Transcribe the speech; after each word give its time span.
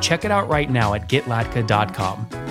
Check 0.00 0.24
it 0.24 0.30
out 0.30 0.48
right 0.48 0.70
now 0.70 0.94
at 0.94 1.08
getlatka.com. 1.08 2.48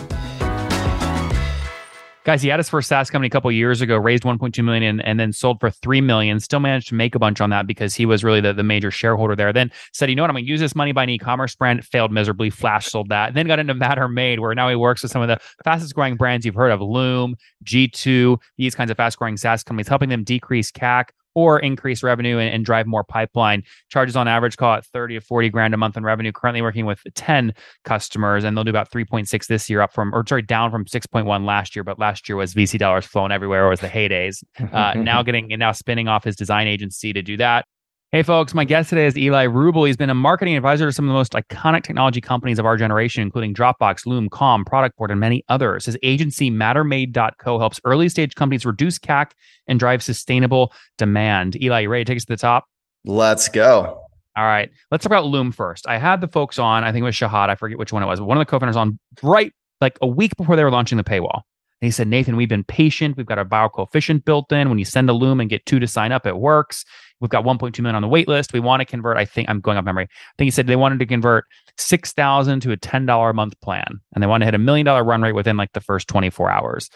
Guys, 2.27 2.41
he 2.41 2.49
had 2.49 2.59
his 2.59 2.67
first 2.67 2.89
SaaS 2.89 3.09
company 3.09 3.27
a 3.27 3.29
couple 3.29 3.49
years 3.53 3.79
ago, 3.79 3.95
raised 3.95 4.23
1.2 4.23 4.61
million 4.61 4.99
and 4.99 5.17
then 5.17 5.31
sold 5.31 5.61
for 5.61 5.69
3 5.69 6.01
million. 6.01 6.41
Still 6.41 6.59
managed 6.59 6.89
to 6.89 6.93
make 6.93 7.15
a 7.15 7.19
bunch 7.19 7.39
on 7.39 7.51
that 7.51 7.65
because 7.65 7.95
he 7.95 8.05
was 8.05 8.21
really 8.21 8.41
the, 8.41 8.51
the 8.51 8.63
major 8.63 8.91
shareholder 8.91 9.33
there. 9.33 9.53
Then 9.53 9.71
said, 9.93 10.09
you 10.09 10.15
know 10.17 10.23
what, 10.23 10.29
I'm 10.29 10.33
going 10.33 10.43
to 10.43 10.51
use 10.51 10.59
this 10.59 10.75
money 10.75 10.91
buy 10.91 11.03
an 11.03 11.09
e-commerce 11.09 11.55
brand. 11.55 11.85
Failed 11.85 12.11
miserably. 12.11 12.49
Flash 12.49 12.87
sold 12.87 13.07
that. 13.07 13.29
And 13.29 13.37
then 13.37 13.47
got 13.47 13.59
into 13.59 13.73
Mattermade, 13.75 14.39
where 14.39 14.53
now 14.53 14.67
he 14.67 14.75
works 14.75 15.03
with 15.03 15.13
some 15.13 15.21
of 15.21 15.29
the 15.29 15.39
fastest 15.63 15.95
growing 15.95 16.17
brands 16.17 16.45
you've 16.45 16.53
heard 16.53 16.71
of, 16.71 16.81
Loom, 16.81 17.35
G2, 17.63 18.37
these 18.57 18.75
kinds 18.75 18.91
of 18.91 18.97
fast 18.97 19.17
growing 19.17 19.37
SaaS 19.37 19.63
companies, 19.63 19.87
helping 19.87 20.09
them 20.09 20.25
decrease 20.25 20.69
CAC, 20.69 21.11
or 21.37 21.59
increase 21.59 22.01
revenue 22.01 22.39
and, 22.39 22.51
and, 22.51 22.65
drive 22.65 22.87
more 22.87 23.03
pipeline. 23.03 23.61
Charges 23.89 24.15
on 24.15 24.27
average 24.27 24.57
call 24.57 24.73
it 24.73 24.83
30 24.91 25.19
to 25.19 25.21
40 25.21 25.49
grand 25.49 25.71
a 25.75 25.77
month 25.77 25.95
in 25.95 26.03
revenue. 26.03 26.31
Currently 26.31 26.63
working 26.63 26.87
with 26.87 27.03
10 27.13 27.53
customers 27.85 28.43
and 28.43 28.57
they'll 28.57 28.63
do 28.63 28.71
about 28.71 28.89
3.6 28.89 29.45
this 29.45 29.69
year 29.69 29.81
up 29.81 29.93
from, 29.93 30.15
or 30.15 30.25
sorry, 30.27 30.41
down 30.41 30.71
from 30.71 30.85
6.1 30.85 31.45
last 31.45 31.75
year. 31.75 31.83
But 31.83 31.99
last 31.99 32.27
year 32.27 32.37
was 32.37 32.55
VC 32.55 32.79
dollars 32.79 33.05
flowing 33.05 33.31
everywhere. 33.31 33.69
Was 33.69 33.81
the 33.81 33.87
heydays. 33.87 34.43
Uh, 34.59 34.95
now 34.95 35.21
getting 35.27 35.53
and 35.53 35.59
now 35.59 35.73
spinning 35.73 36.07
off 36.07 36.23
his 36.23 36.35
design 36.35 36.65
agency 36.67 37.13
to 37.13 37.21
do 37.21 37.37
that. 37.37 37.67
Hey, 38.13 38.23
folks, 38.23 38.53
my 38.53 38.63
guest 38.63 38.89
today 38.89 39.05
is 39.05 39.17
Eli 39.17 39.47
Rubel. 39.47 39.85
He's 39.85 39.97
been 39.97 40.09
a 40.09 40.15
marketing 40.15 40.55
advisor 40.55 40.85
to 40.85 40.93
some 40.93 41.03
of 41.03 41.09
the 41.09 41.13
most 41.13 41.33
iconic 41.33 41.83
technology 41.83 42.21
companies 42.21 42.57
of 42.57 42.65
our 42.65 42.77
generation, 42.77 43.21
including 43.21 43.53
Dropbox, 43.53 44.05
Loom, 44.05 44.29
Calm, 44.29 44.63
Productboard, 44.63 45.11
and 45.11 45.19
many 45.19 45.43
others. 45.49 45.87
His 45.87 45.97
agency, 46.03 46.49
Mattermade.co, 46.49 47.59
helps 47.59 47.81
early 47.83 48.07
stage 48.07 48.33
companies 48.35 48.65
reduce 48.65 48.97
CAC 48.97 49.31
and 49.67 49.77
drive 49.77 50.01
sustainable 50.01 50.71
demand. 50.97 51.61
Eli, 51.61 51.81
you 51.81 51.89
ready 51.89 52.05
to 52.05 52.09
take 52.09 52.15
us 52.15 52.23
to 52.23 52.31
the 52.31 52.37
top? 52.37 52.63
Let's 53.03 53.49
go. 53.49 54.01
All 54.37 54.45
right. 54.45 54.71
Let's 54.89 55.03
talk 55.03 55.11
about 55.11 55.25
Loom 55.25 55.51
first. 55.51 55.85
I 55.85 55.97
had 55.97 56.21
the 56.21 56.29
folks 56.29 56.57
on, 56.57 56.85
I 56.85 56.93
think 56.93 57.01
it 57.01 57.05
was 57.05 57.15
Shahed. 57.15 57.49
I 57.49 57.55
forget 57.55 57.77
which 57.77 57.91
one 57.91 58.03
it 58.03 58.05
was. 58.05 58.21
One 58.21 58.37
of 58.37 58.41
the 58.41 58.49
co 58.49 58.57
founders 58.57 58.77
on 58.77 58.97
right 59.21 59.51
like 59.81 59.97
a 60.01 60.07
week 60.07 60.33
before 60.37 60.55
they 60.55 60.63
were 60.63 60.71
launching 60.71 60.97
the 60.97 61.03
paywall. 61.03 61.41
And 61.81 61.87
he 61.87 61.91
said, 61.91 62.07
Nathan, 62.07 62.37
we've 62.37 62.49
been 62.49 62.63
patient. 62.63 63.17
We've 63.17 63.25
got 63.25 63.37
our 63.37 63.45
viral 63.45 63.71
coefficient 63.71 64.23
built 64.23 64.51
in. 64.51 64.69
When 64.69 64.79
you 64.79 64.85
send 64.85 65.09
a 65.09 65.13
Loom 65.13 65.41
and 65.41 65.49
get 65.49 65.65
two 65.65 65.79
to 65.79 65.87
sign 65.87 66.13
up, 66.13 66.25
it 66.25 66.37
works. 66.37 66.85
We've 67.19 67.29
got 67.29 67.43
1.2 67.43 67.79
million 67.79 67.95
on 67.95 68.01
the 68.01 68.07
wait 68.07 68.27
list. 68.27 68.53
We 68.53 68.59
want 68.59 68.81
to 68.81 68.85
convert, 68.85 69.17
I 69.17 69.25
think 69.25 69.49
I'm 69.49 69.59
going 69.59 69.77
off 69.77 69.85
memory. 69.85 70.05
I 70.05 70.33
think 70.37 70.47
he 70.47 70.51
said 70.51 70.67
they 70.67 70.75
wanted 70.75 70.99
to 70.99 71.05
convert 71.05 71.45
6,000 71.77 72.59
to 72.61 72.71
a 72.71 72.77
$10 72.77 73.29
a 73.29 73.33
month 73.33 73.59
plan. 73.61 73.99
And 74.13 74.23
they 74.23 74.27
want 74.27 74.41
to 74.41 74.45
hit 74.45 74.55
a 74.55 74.59
million 74.59 74.85
dollar 74.85 75.03
run 75.03 75.21
rate 75.21 75.33
within 75.33 75.57
like 75.57 75.73
the 75.73 75.81
first 75.81 76.07
24 76.07 76.51
hours. 76.51 76.89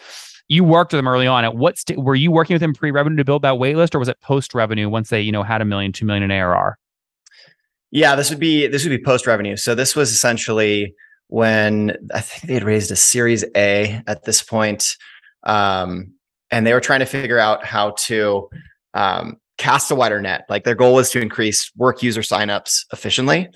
You 0.48 0.64
worked 0.64 0.92
with 0.92 0.98
them 0.98 1.08
early 1.08 1.26
on. 1.26 1.44
At 1.44 1.56
what 1.56 1.78
st- 1.78 1.98
were 1.98 2.14
you 2.14 2.30
working 2.30 2.54
with 2.54 2.60
them 2.60 2.74
pre-revenue 2.74 3.16
to 3.16 3.24
build 3.24 3.42
that 3.42 3.58
wait 3.58 3.76
list, 3.76 3.94
or 3.94 3.98
was 3.98 4.08
it 4.08 4.20
post-revenue 4.20 4.88
once 4.88 5.08
they, 5.08 5.20
you 5.20 5.32
know, 5.32 5.42
had 5.42 5.62
a 5.62 5.64
million, 5.64 5.92
two 5.92 6.04
million 6.04 6.24
in 6.24 6.30
ARR? 6.30 6.78
Yeah, 7.90 8.16
this 8.16 8.30
would 8.30 8.40
be 8.40 8.66
this 8.66 8.84
would 8.84 8.90
be 8.90 9.02
post-revenue. 9.02 9.56
So 9.56 9.74
this 9.74 9.94
was 9.94 10.10
essentially 10.10 10.94
when 11.28 11.96
I 12.12 12.20
think 12.20 12.48
they 12.48 12.54
had 12.54 12.64
raised 12.64 12.90
a 12.90 12.96
Series 12.96 13.44
A 13.56 14.02
at 14.06 14.24
this 14.24 14.42
point, 14.42 14.96
um, 15.44 16.12
and 16.50 16.66
they 16.66 16.74
were 16.74 16.80
trying 16.80 17.00
to 17.00 17.06
figure 17.06 17.38
out 17.38 17.64
how 17.64 17.92
to 18.00 18.48
um, 18.94 19.38
cast 19.62 19.92
a 19.92 19.94
wider 19.94 20.20
net. 20.20 20.44
Like 20.48 20.64
their 20.64 20.74
goal 20.74 20.94
was 20.94 21.10
to 21.10 21.20
increase 21.20 21.70
work 21.76 22.02
user 22.02 22.22
signups 22.22 22.84
efficiently. 22.92 23.48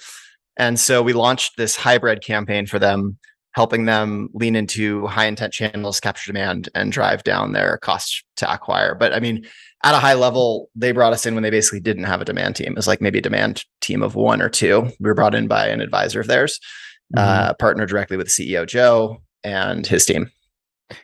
And 0.56 0.78
so 0.78 1.03
we 1.03 1.12
launched 1.12 1.56
this 1.56 1.75
hybrid 1.75 2.22
campaign 2.22 2.67
for 2.67 2.78
them, 2.78 3.19
helping 3.53 3.87
them 3.87 4.28
lean 4.33 4.55
into 4.55 5.09
high 5.09 5.27
intent 5.27 5.53
channels, 5.53 5.99
capture 5.99 6.33
demand, 6.33 6.69
and 6.77 6.93
drive 6.93 7.25
down 7.25 7.53
their 7.53 7.78
cost 7.78 8.25
to 8.37 8.50
acquire. 8.50 8.94
But 8.94 9.15
I 9.15 9.21
mean, 9.21 9.44
at 9.83 9.94
a 9.94 9.99
high 9.99 10.15
level, 10.15 10.71
they 10.77 10.93
brought 10.93 11.12
us 11.12 11.27
in 11.27 11.34
when 11.34 11.43
they 11.43 11.50
basically 11.50 11.81
didn't 11.81 12.05
have 12.05 12.21
a 12.21 12.25
demand 12.25 12.55
team. 12.55 12.69
It 12.69 12.77
was 12.77 12.87
like 12.87 13.00
maybe 13.00 13.19
a 13.19 13.23
demand 13.23 13.65
team 13.81 14.00
of 14.00 14.15
one 14.15 14.41
or 14.41 14.49
two. 14.49 14.83
We 15.00 15.09
were 15.09 15.15
brought 15.15 15.34
in 15.34 15.49
by 15.49 15.67
an 15.67 15.81
advisor 15.81 16.21
of 16.21 16.28
theirs, 16.28 16.61
mm-hmm. 17.17 17.19
uh, 17.19 17.55
partnered 17.55 17.88
directly 17.88 18.17
with 18.17 18.28
CEO 18.28 18.65
Joe 18.65 19.19
and 19.43 19.84
his 19.84 20.06
team. 20.06 20.31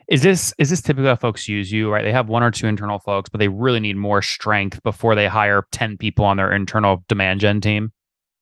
Is 0.09 0.23
this 0.23 0.55
is 0.59 0.71
this 0.71 0.81
typically 0.81 1.09
how 1.09 1.17
folks 1.17 1.49
use 1.49 1.73
you, 1.73 1.91
right? 1.91 2.03
They 2.03 2.13
have 2.13 2.29
one 2.29 2.43
or 2.43 2.51
two 2.51 2.67
internal 2.67 2.99
folks, 2.99 3.29
but 3.29 3.39
they 3.39 3.49
really 3.49 3.81
need 3.81 3.97
more 3.97 4.23
strength 4.23 4.83
before 4.83 5.15
they 5.15 5.27
hire 5.27 5.67
10 5.73 5.97
people 5.99 6.25
on 6.25 6.37
their 6.37 6.53
internal 6.53 7.05
demand 7.09 7.41
gen 7.41 7.61
team. 7.61 7.93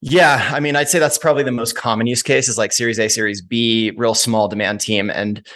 Yeah, 0.03 0.51
I 0.53 0.61
mean, 0.61 0.77
I'd 0.77 0.89
say 0.89 0.99
that's 0.99 1.19
probably 1.19 1.43
the 1.43 1.53
most 1.53 1.77
common 1.77 2.07
use 2.07 2.23
case 2.23 2.49
is 2.49 2.57
like 2.57 2.73
Series 2.73 2.99
A, 2.99 3.09
Series 3.09 3.43
B, 3.43 3.93
real 3.97 4.15
small 4.15 4.49
demand 4.49 4.81
team, 4.81 5.11
and 5.11 5.47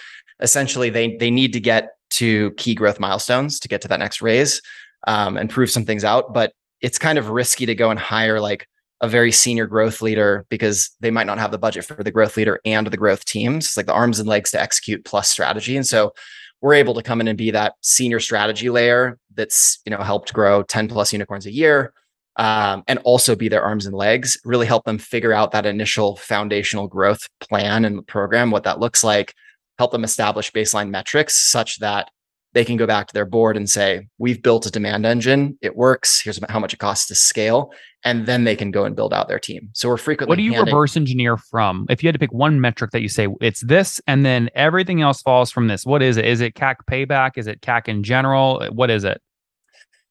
essentially 0.40 0.90
they 0.90 1.16
they 1.16 1.30
need 1.30 1.52
to 1.52 1.60
get 1.60 1.90
to 2.10 2.50
key 2.52 2.74
growth 2.74 3.00
milestones 3.00 3.58
to 3.60 3.68
get 3.68 3.80
to 3.82 3.88
that 3.88 3.98
next 3.98 4.22
raise 4.22 4.60
um, 5.06 5.36
and 5.36 5.50
prove 5.50 5.70
some 5.70 5.84
things 5.84 6.04
out. 6.04 6.32
But 6.32 6.52
it's 6.80 6.98
kind 6.98 7.18
of 7.18 7.30
risky 7.30 7.66
to 7.66 7.74
go 7.74 7.90
and 7.90 7.98
hire 7.98 8.40
like 8.40 8.68
a 9.04 9.08
very 9.08 9.30
senior 9.30 9.66
growth 9.66 10.00
leader 10.00 10.46
because 10.48 10.90
they 11.00 11.10
might 11.10 11.26
not 11.26 11.38
have 11.38 11.50
the 11.50 11.58
budget 11.58 11.84
for 11.84 12.02
the 12.02 12.10
growth 12.10 12.38
leader 12.38 12.58
and 12.64 12.86
the 12.86 12.96
growth 12.96 13.26
teams. 13.26 13.66
It's 13.66 13.76
like 13.76 13.84
the 13.84 13.92
arms 13.92 14.18
and 14.18 14.26
legs 14.26 14.50
to 14.52 14.60
execute 14.60 15.04
plus 15.04 15.28
strategy. 15.28 15.76
And 15.76 15.86
so 15.86 16.14
we're 16.62 16.72
able 16.72 16.94
to 16.94 17.02
come 17.02 17.20
in 17.20 17.28
and 17.28 17.36
be 17.36 17.50
that 17.50 17.74
senior 17.82 18.18
strategy 18.18 18.70
layer 18.70 19.18
that's, 19.34 19.78
you 19.84 19.90
know, 19.90 19.98
helped 19.98 20.32
grow 20.32 20.62
10 20.62 20.88
plus 20.88 21.12
unicorns 21.12 21.44
a 21.44 21.52
year. 21.52 21.92
Um, 22.36 22.82
and 22.88 22.98
also 23.04 23.36
be 23.36 23.48
their 23.48 23.62
arms 23.62 23.86
and 23.86 23.94
legs, 23.94 24.40
really 24.44 24.66
help 24.66 24.84
them 24.84 24.98
figure 24.98 25.32
out 25.32 25.52
that 25.52 25.66
initial 25.66 26.16
foundational 26.16 26.88
growth 26.88 27.28
plan 27.38 27.84
and 27.84 28.04
program, 28.08 28.50
what 28.50 28.64
that 28.64 28.80
looks 28.80 29.04
like, 29.04 29.34
help 29.78 29.92
them 29.92 30.02
establish 30.02 30.50
baseline 30.50 30.90
metrics 30.90 31.36
such 31.36 31.78
that 31.78 32.10
they 32.54 32.64
can 32.64 32.76
go 32.76 32.86
back 32.86 33.08
to 33.08 33.14
their 33.14 33.26
board 33.26 33.56
and 33.56 33.68
say, 33.68 34.06
we've 34.18 34.42
built 34.42 34.64
a 34.64 34.70
demand 34.70 35.04
engine. 35.04 35.58
It 35.60 35.76
works. 35.76 36.22
Here's 36.22 36.40
how 36.48 36.60
much 36.60 36.72
it 36.72 36.78
costs 36.78 37.08
to 37.08 37.14
scale. 37.14 37.72
And 38.04 38.26
then 38.26 38.44
they 38.44 38.54
can 38.54 38.70
go 38.70 38.84
and 38.84 38.94
build 38.94 39.12
out 39.12 39.28
their 39.28 39.40
team. 39.40 39.70
So 39.72 39.88
we're 39.88 39.96
frequently. 39.96 40.30
What 40.30 40.36
do 40.36 40.42
you 40.42 40.52
handing- 40.52 40.72
reverse 40.72 40.96
engineer 40.96 41.36
from? 41.36 41.86
If 41.90 42.02
you 42.02 42.06
had 42.08 42.14
to 42.14 42.18
pick 42.18 42.32
one 42.32 42.60
metric 42.60 42.92
that 42.92 43.00
you 43.00 43.08
say 43.08 43.28
it's 43.40 43.60
this, 43.62 44.00
and 44.06 44.24
then 44.24 44.50
everything 44.54 45.02
else 45.02 45.20
falls 45.20 45.50
from 45.50 45.66
this, 45.66 45.84
what 45.84 46.02
is 46.02 46.16
it? 46.16 46.24
Is 46.24 46.40
it 46.40 46.54
CAC 46.54 46.76
payback? 46.88 47.32
Is 47.36 47.46
it 47.46 47.60
CAC 47.60 47.88
in 47.88 48.02
general? 48.02 48.64
What 48.72 48.90
is 48.90 49.04
it? 49.04 49.20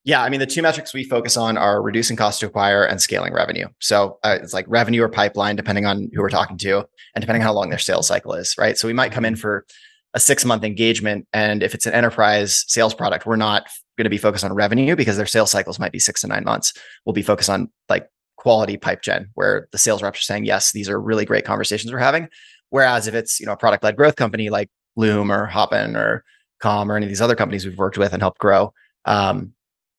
Yeah, 0.05 0.21
I 0.21 0.27
mean, 0.27 0.41
the 0.41 0.45
two 0.45 0.61
metrics 0.61 0.93
we 0.93 1.05
focus 1.05 1.37
on 1.37 1.57
are 1.57 1.81
reducing 1.81 2.17
cost 2.17 2.41
to 2.41 2.47
acquire 2.47 2.83
and 2.83 3.01
scaling 3.01 3.31
revenue. 3.31 3.67
So 3.79 4.19
uh, 4.23 4.37
it's 4.41 4.53
like 4.53 4.65
revenue 4.67 5.01
or 5.03 5.07
pipeline, 5.07 5.55
depending 5.55 5.85
on 5.85 6.09
who 6.13 6.21
we're 6.21 6.29
talking 6.29 6.57
to 6.57 6.79
and 7.15 7.21
depending 7.21 7.41
on 7.41 7.45
how 7.45 7.53
long 7.53 7.69
their 7.69 7.79
sales 7.79 8.07
cycle 8.07 8.33
is, 8.33 8.53
right? 8.57 8.77
So 8.77 8.85
we 8.85 8.93
might 8.93 9.13
come 9.13 9.23
in 9.23 9.37
for 9.37 9.65
a 10.13 10.19
six 10.19 10.45
month 10.45 10.63
engagement. 10.63 11.27
And 11.33 11.63
if 11.63 11.73
it's 11.73 11.85
an 11.85 11.93
enterprise 11.93 12.65
sales 12.67 12.93
product, 12.93 13.25
we're 13.25 13.35
not 13.35 13.67
going 13.97 14.05
to 14.05 14.09
be 14.09 14.17
focused 14.17 14.43
on 14.43 14.53
revenue 14.53 14.95
because 14.95 15.17
their 15.17 15.25
sales 15.25 15.51
cycles 15.51 15.79
might 15.79 15.91
be 15.91 15.99
six 15.99 16.21
to 16.21 16.27
nine 16.27 16.43
months. 16.43 16.73
We'll 17.05 17.13
be 17.13 17.21
focused 17.21 17.49
on 17.49 17.69
like 17.89 18.07
quality 18.37 18.77
pipe 18.77 19.01
gen, 19.01 19.29
where 19.35 19.67
the 19.71 19.77
sales 19.77 20.03
reps 20.03 20.19
are 20.19 20.23
saying, 20.23 20.45
yes, 20.45 20.71
these 20.71 20.89
are 20.89 20.99
really 20.99 21.25
great 21.25 21.45
conversations 21.45 21.91
we're 21.91 21.99
having. 21.99 22.27
Whereas 22.69 23.07
if 23.07 23.13
it's, 23.13 23.39
you 23.39 23.45
know, 23.45 23.53
a 23.53 23.57
product 23.57 23.83
led 23.83 23.95
growth 23.95 24.15
company 24.15 24.49
like 24.49 24.69
Loom 24.95 25.31
or 25.31 25.45
Hopin 25.45 25.95
or 25.95 26.23
Calm 26.59 26.91
or 26.91 26.95
any 26.95 27.05
of 27.05 27.09
these 27.09 27.21
other 27.21 27.35
companies 27.35 27.65
we've 27.65 27.77
worked 27.77 27.97
with 27.97 28.13
and 28.13 28.21
helped 28.21 28.39
grow, 28.39 28.73
um, 29.05 29.53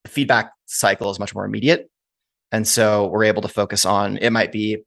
the 0.04 0.10
feedback 0.10 0.52
cycle 0.66 1.10
is 1.10 1.18
much 1.18 1.34
more 1.34 1.44
immediate. 1.44 1.90
And 2.52 2.66
so 2.68 3.06
we're 3.06 3.24
able 3.24 3.42
to 3.42 3.48
focus 3.48 3.84
on 3.84 4.18
it 4.18 4.30
might 4.30 4.52
be 4.52 4.78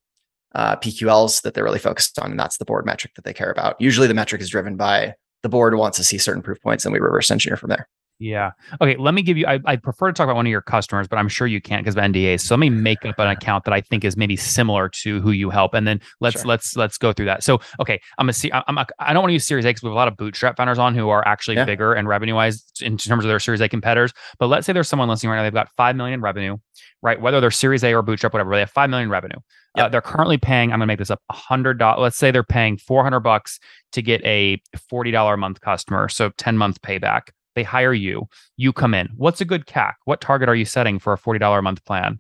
uh, 0.56 0.76
PQLs 0.78 1.42
that 1.42 1.54
they're 1.54 1.64
really 1.64 1.80
focused 1.80 2.20
on, 2.20 2.32
and 2.32 2.40
that's 2.40 2.58
the 2.58 2.66
board 2.66 2.86
metric 2.86 3.14
that 3.16 3.26
they 3.26 3.34
care 3.34 3.52
about. 3.52 3.80
Usually, 3.80 4.08
the 4.08 4.14
metric 4.14 4.42
is 4.42 4.50
driven 4.50 4.76
by 4.76 5.14
the 5.44 5.50
board 5.50 5.76
wants 5.76 5.98
to 5.98 6.04
see 6.04 6.18
certain 6.18 6.42
proof 6.42 6.62
points, 6.62 6.86
and 6.86 6.94
we 6.94 7.00
reverse 7.00 7.30
engineer 7.32 7.58
from 7.58 7.70
there. 7.70 7.88
Yeah. 8.20 8.52
Okay. 8.82 8.96
Let 8.98 9.14
me 9.14 9.22
give 9.22 9.38
you. 9.38 9.46
I, 9.46 9.60
I 9.66 9.76
prefer 9.76 10.08
to 10.08 10.14
talk 10.14 10.24
about 10.24 10.36
one 10.36 10.48
of 10.48 10.50
your 10.50 10.62
customers, 10.62 11.08
but 11.08 11.18
I'm 11.18 11.28
sure 11.28 11.46
you 11.46 11.62
can't 11.62 11.84
because 11.84 11.96
of 11.96 12.04
NDAs. 12.04 12.42
So 12.42 12.56
let 12.56 12.60
me 12.60 12.70
make 12.70 13.06
up 13.06 13.20
an 13.20 13.28
account 13.28 13.64
that 13.66 13.74
I 13.74 13.82
think 13.82 14.04
is 14.04 14.18
maybe 14.18 14.36
similar 14.36 14.90
to 14.90 15.22
who 15.22 15.32
you 15.32 15.52
help, 15.52 15.76
and 15.76 15.88
then 15.88 16.02
let's 16.20 16.38
sure. 16.38 16.48
let's 16.48 16.76
let's 16.76 16.98
go 16.98 17.14
through 17.14 17.28
that. 17.28 17.44
So 17.44 17.60
okay, 17.80 18.02
I'm 18.18 18.28
a 18.28 18.34
see. 18.34 18.52
I'm 18.52 18.78
a, 18.78 18.88
I 19.00 19.14
don't 19.14 19.22
want 19.22 19.30
to 19.30 19.34
use 19.34 19.46
Series 19.46 19.66
A 19.66 19.70
because 19.70 19.84
we 19.84 19.90
have 19.90 19.94
a 19.94 19.98
lot 19.98 20.08
of 20.08 20.18
bootstrap 20.18 20.58
founders 20.58 20.80
on 20.80 20.96
who 20.96 21.10
are 21.10 21.28
actually 21.28 21.58
yeah. 21.58 21.66
bigger 21.66 21.94
and 21.94 22.08
revenue 22.08 22.34
wise 22.34 22.66
in 22.82 22.98
terms 22.98 23.24
of 23.24 23.30
their 23.30 23.40
Series 23.40 23.62
A 23.62 23.70
competitors. 23.70 24.14
But 24.40 24.48
let's 24.48 24.66
say 24.66 24.74
there's 24.74 24.90
someone 24.90 25.10
listening 25.10 25.30
right 25.30 25.38
now. 25.38 25.44
They've 25.44 25.54
got 25.54 25.70
five 25.78 25.96
million 25.96 26.20
revenue, 26.20 26.58
right? 27.04 27.22
Whether 27.22 27.40
they're 27.40 27.52
Series 27.52 27.84
A 27.84 27.94
or 27.94 28.02
bootstrap, 28.02 28.34
whatever, 28.34 28.50
they 28.56 28.62
have 28.62 28.72
five 28.72 28.90
million 28.90 29.12
revenue. 29.12 29.38
Uh, 29.38 29.82
yep. 29.82 29.86
Uh, 29.86 29.90
they're 29.90 30.02
currently 30.02 30.40
paying. 30.40 30.72
I'm 30.72 30.80
gonna 30.80 30.88
make 30.88 30.98
this 30.98 31.12
up. 31.12 31.22
A 31.30 31.36
hundred 31.36 31.78
dollars. 31.78 32.02
Let's 32.02 32.18
say 32.18 32.32
they're 32.32 32.44
paying 32.44 32.78
four 32.78 33.04
hundred 33.04 33.20
bucks 33.20 33.60
to 33.92 34.02
get 34.02 34.26
a 34.26 34.60
forty 34.90 35.12
dollar 35.12 35.36
a 35.36 35.38
month 35.38 35.62
customer, 35.62 36.10
so 36.10 36.32
ten 36.32 36.58
month 36.58 36.82
payback 36.82 37.30
they 37.58 37.64
hire 37.64 37.94
you, 37.94 38.30
you 38.56 38.72
come 38.72 38.94
in. 38.94 39.10
What's 39.18 39.42
a 39.42 39.46
good 39.46 39.66
CAC? 39.66 39.94
What 40.06 40.22
target 40.22 40.48
are 40.48 40.56
you 40.56 40.66
setting 40.66 41.00
for 41.00 41.12
a 41.12 41.18
$40 41.18 41.58
a 41.58 41.62
month 41.62 41.84
plan? 41.84 42.20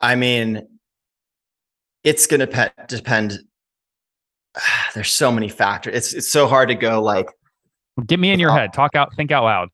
I 0.00 0.14
mean, 0.14 0.66
it's 2.02 2.26
going 2.26 2.40
to 2.40 2.46
pe- 2.46 2.70
depend 2.88 3.38
there's 4.94 5.12
so 5.12 5.30
many 5.30 5.48
factors. 5.48 5.94
It's 5.94 6.14
it's 6.14 6.30
so 6.30 6.46
hard 6.46 6.68
to 6.68 6.74
go 6.74 7.02
like. 7.02 7.28
Get 8.06 8.20
me 8.20 8.30
in 8.30 8.40
your 8.40 8.50
uh, 8.50 8.56
head. 8.56 8.72
Talk 8.72 8.94
out. 8.94 9.14
Think 9.14 9.30
out 9.30 9.44
loud. 9.44 9.68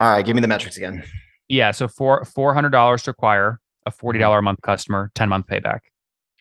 All 0.00 0.10
right, 0.10 0.24
give 0.24 0.34
me 0.34 0.42
the 0.42 0.48
metrics 0.48 0.76
again. 0.76 1.04
Yeah, 1.48 1.70
so 1.70 1.88
for 1.88 2.24
four 2.24 2.54
hundred 2.54 2.70
dollars 2.70 3.02
to 3.04 3.10
acquire 3.10 3.60
a 3.86 3.90
forty 3.90 4.18
mm-hmm. 4.18 4.24
dollar 4.24 4.38
a 4.38 4.42
month 4.42 4.60
customer, 4.62 5.10
ten 5.14 5.28
month 5.28 5.46
payback. 5.46 5.80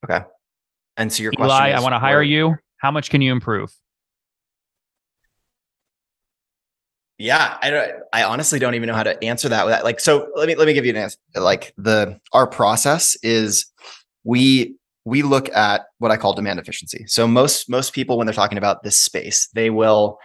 Okay. 0.04 0.26
And 0.98 1.12
so 1.12 1.24
your 1.24 1.34
Eli, 1.34 1.48
question 1.48 1.74
is, 1.74 1.80
I 1.80 1.84
want 1.84 1.94
to 1.94 2.00
hire 2.00 2.22
you. 2.22 2.56
How 2.78 2.92
much 2.92 3.10
can 3.10 3.22
you 3.22 3.32
improve? 3.32 3.74
Yeah, 7.24 7.58
I 7.62 7.70
don't. 7.70 7.92
I 8.12 8.24
honestly 8.24 8.60
don't 8.60 8.76
even 8.76 8.88
know 8.88 8.96
how 8.96 9.04
to 9.04 9.24
answer 9.24 9.48
that. 9.48 9.66
With 9.66 9.74
that. 9.74 9.86
Like, 9.86 10.02
so 10.02 10.28
let 10.36 10.46
me 10.46 10.56
let 10.56 10.68
me 10.68 10.74
give 10.74 10.84
you 10.84 10.92
an 10.92 10.98
answer. 10.98 11.18
Like 11.34 11.74
the 11.78 12.20
our 12.34 12.46
process 12.46 13.16
is 13.24 13.66
we 14.26 14.76
we 15.06 15.22
look 15.22 15.50
at 15.56 15.84
what 16.00 16.12
I 16.12 16.18
call 16.18 16.34
demand 16.34 16.60
efficiency. 16.60 17.06
So 17.08 17.26
most 17.26 17.70
most 17.70 17.94
people 17.94 18.18
when 18.18 18.28
they're 18.28 18.34
talking 18.34 18.58
about 18.58 18.84
this 18.84 19.00
space, 19.00 19.48
they 19.54 19.70
will 19.70 20.20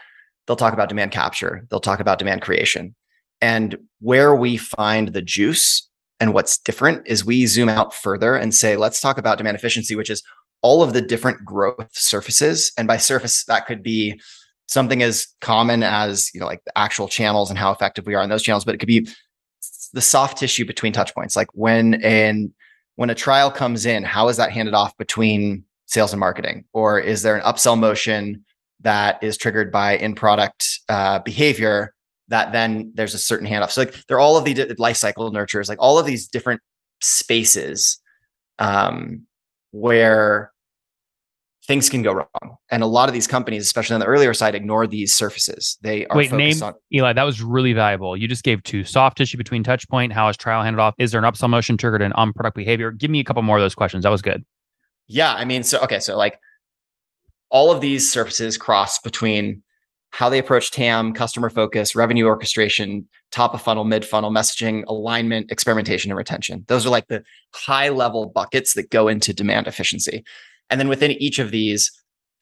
they'll 0.48 0.56
talk 0.56 0.72
about 0.72 0.88
demand 0.88 1.12
capture, 1.12 1.64
they'll 1.70 1.78
talk 1.78 2.00
about 2.00 2.18
demand 2.18 2.42
creation, 2.42 2.96
and 3.40 3.78
where 4.00 4.34
we 4.34 4.56
find 4.56 5.12
the 5.12 5.22
juice 5.22 5.88
and 6.18 6.34
what's 6.34 6.58
different 6.58 7.06
is 7.06 7.24
we 7.24 7.46
zoom 7.46 7.68
out 7.68 7.94
further 7.94 8.34
and 8.34 8.52
say, 8.52 8.74
let's 8.76 9.00
talk 9.00 9.18
about 9.18 9.38
demand 9.38 9.56
efficiency, 9.56 9.94
which 9.94 10.10
is 10.10 10.24
all 10.62 10.82
of 10.82 10.94
the 10.94 11.02
different 11.02 11.44
growth 11.44 11.90
surfaces. 11.92 12.72
And 12.76 12.88
by 12.88 12.96
surface, 12.96 13.44
that 13.44 13.66
could 13.66 13.84
be 13.84 14.20
something 14.68 15.02
as 15.02 15.26
common 15.40 15.82
as 15.82 16.30
you 16.32 16.40
know 16.40 16.46
like 16.46 16.62
the 16.64 16.78
actual 16.78 17.08
channels 17.08 17.50
and 17.50 17.58
how 17.58 17.72
effective 17.72 18.06
we 18.06 18.14
are 18.14 18.22
in 18.22 18.30
those 18.30 18.42
channels 18.42 18.64
but 18.64 18.74
it 18.74 18.78
could 18.78 18.86
be 18.86 19.08
the 19.92 20.00
soft 20.00 20.38
tissue 20.38 20.64
between 20.64 20.92
touch 20.92 21.14
points. 21.14 21.36
Like 21.36 21.48
when 21.52 21.94
and 22.02 22.52
when 22.96 23.10
a 23.10 23.14
trial 23.14 23.50
comes 23.50 23.86
in 23.86 24.04
how 24.04 24.28
is 24.28 24.36
that 24.36 24.52
handed 24.52 24.74
off 24.74 24.96
between 24.96 25.64
sales 25.86 26.12
and 26.12 26.20
marketing? 26.20 26.64
Or 26.72 26.98
is 26.98 27.22
there 27.22 27.36
an 27.36 27.42
upsell 27.42 27.78
motion 27.78 28.44
that 28.80 29.22
is 29.22 29.36
triggered 29.36 29.72
by 29.72 29.96
in 29.96 30.14
product 30.14 30.80
uh, 30.88 31.20
behavior 31.20 31.94
that 32.28 32.52
then 32.52 32.92
there's 32.94 33.14
a 33.14 33.18
certain 33.18 33.46
handoff? 33.46 33.70
So 33.70 33.82
like 33.82 33.94
there 34.06 34.16
are 34.16 34.20
all 34.20 34.36
of 34.36 34.44
the 34.44 34.54
di- 34.54 34.74
life 34.78 34.96
cycle 34.96 35.30
nurtures 35.30 35.68
like 35.68 35.80
all 35.80 35.98
of 35.98 36.06
these 36.06 36.28
different 36.28 36.60
spaces 37.00 38.00
um, 38.58 39.22
where 39.70 40.52
things 41.68 41.90
can 41.90 42.02
go 42.02 42.12
wrong. 42.14 42.56
And 42.70 42.82
a 42.82 42.86
lot 42.86 43.08
of 43.08 43.12
these 43.12 43.26
companies, 43.26 43.62
especially 43.62 43.94
on 43.94 44.00
the 44.00 44.06
earlier 44.06 44.32
side, 44.32 44.54
ignore 44.54 44.86
these 44.86 45.14
surfaces. 45.14 45.78
They 45.82 46.06
are 46.06 46.16
Wait, 46.16 46.32
name 46.32 46.60
on 46.62 46.74
Eli. 46.92 47.12
That 47.12 47.24
was 47.24 47.42
really 47.42 47.74
valuable. 47.74 48.16
You 48.16 48.26
just 48.26 48.42
gave 48.42 48.62
two 48.62 48.84
soft 48.84 49.18
tissue 49.18 49.36
between 49.36 49.62
touch 49.62 49.86
point. 49.88 50.12
How 50.12 50.28
is 50.28 50.36
trial 50.36 50.62
handed 50.64 50.80
off? 50.80 50.94
Is 50.98 51.12
there 51.12 51.22
an 51.22 51.30
upsell 51.30 51.50
motion 51.50 51.76
triggered 51.76 52.02
in 52.02 52.12
on 52.14 52.32
product 52.32 52.56
behavior? 52.56 52.90
Give 52.90 53.10
me 53.10 53.20
a 53.20 53.24
couple 53.24 53.42
more 53.42 53.58
of 53.58 53.62
those 53.62 53.74
questions. 53.74 54.04
That 54.04 54.10
was 54.10 54.22
good. 54.22 54.44
Yeah, 55.06 55.34
I 55.34 55.44
mean, 55.44 55.62
so 55.62 55.78
okay, 55.80 56.00
so 56.00 56.16
like 56.16 56.40
all 57.50 57.70
of 57.70 57.80
these 57.80 58.10
surfaces 58.10 58.56
cross 58.56 58.98
between 58.98 59.62
how 60.10 60.30
they 60.30 60.38
approach 60.38 60.70
TAM, 60.70 61.12
customer 61.12 61.50
focus, 61.50 61.94
revenue 61.94 62.24
orchestration, 62.26 63.06
top 63.30 63.52
of 63.52 63.60
funnel, 63.60 63.84
mid 63.84 64.06
funnel, 64.06 64.30
messaging, 64.30 64.84
alignment, 64.86 65.52
experimentation, 65.52 66.10
and 66.10 66.16
retention. 66.16 66.64
Those 66.68 66.86
are 66.86 66.90
like 66.90 67.08
the 67.08 67.22
high 67.54 67.90
level 67.90 68.26
buckets 68.26 68.72
that 68.74 68.90
go 68.90 69.08
into 69.08 69.34
demand 69.34 69.66
efficiency. 69.66 70.24
And 70.70 70.80
then 70.80 70.88
within 70.88 71.12
each 71.12 71.38
of 71.38 71.50
these, 71.50 71.90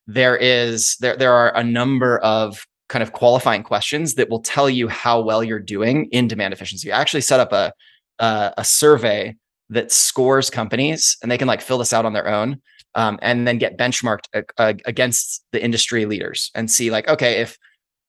there 0.07 0.37
is 0.37 0.97
there 1.01 1.17
there 1.17 1.33
are 1.33 1.55
a 1.57 1.65
number 1.65 2.19
of 2.19 2.67
kind 2.89 3.03
of 3.03 3.13
qualifying 3.13 3.63
questions 3.63 4.15
that 4.15 4.31
will 4.31 4.41
tell 4.41 4.71
you 4.71 4.89
how 4.89 5.21
well 5.21 5.43
you're 5.43 5.59
doing 5.59 6.07
in 6.13 6.29
demand 6.29 6.55
efficiency. 6.55 6.93
I 6.93 7.01
actually 7.01 7.23
set 7.23 7.41
up 7.41 7.53
a 7.53 7.73
a, 8.19 8.55
a 8.59 8.65
survey 8.65 9.35
that 9.71 9.91
scores 9.91 10.49
companies, 10.49 11.17
and 11.23 11.31
they 11.31 11.39
can 11.39 11.49
like 11.49 11.61
fill 11.61 11.79
this 11.79 11.93
out 11.93 12.05
on 12.05 12.13
their 12.13 12.29
own 12.29 12.61
um, 12.97 13.19
and 13.23 13.47
then 13.47 13.59
get 13.59 13.79
benchmarked 13.79 14.25
uh, 14.35 14.43
uh, 14.59 14.73
against 14.87 15.45
the 15.53 15.63
industry 15.63 16.07
leaders 16.07 16.51
and 16.55 16.69
see 16.71 16.91
like 16.91 17.09
okay 17.09 17.41
if 17.41 17.57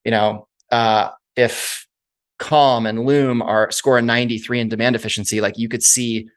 you 0.04 0.12
know 0.12 0.48
uh, 0.72 1.10
if 1.36 1.86
calm 2.40 2.86
and 2.86 3.06
loom 3.06 3.42
are 3.42 3.70
score 3.70 3.98
a 3.98 4.02
93 4.02 4.62
in 4.62 4.70
demand 4.70 4.96
efficiency 4.96 5.42
like 5.42 5.58
you 5.58 5.68
could 5.68 5.82
see 5.82 6.28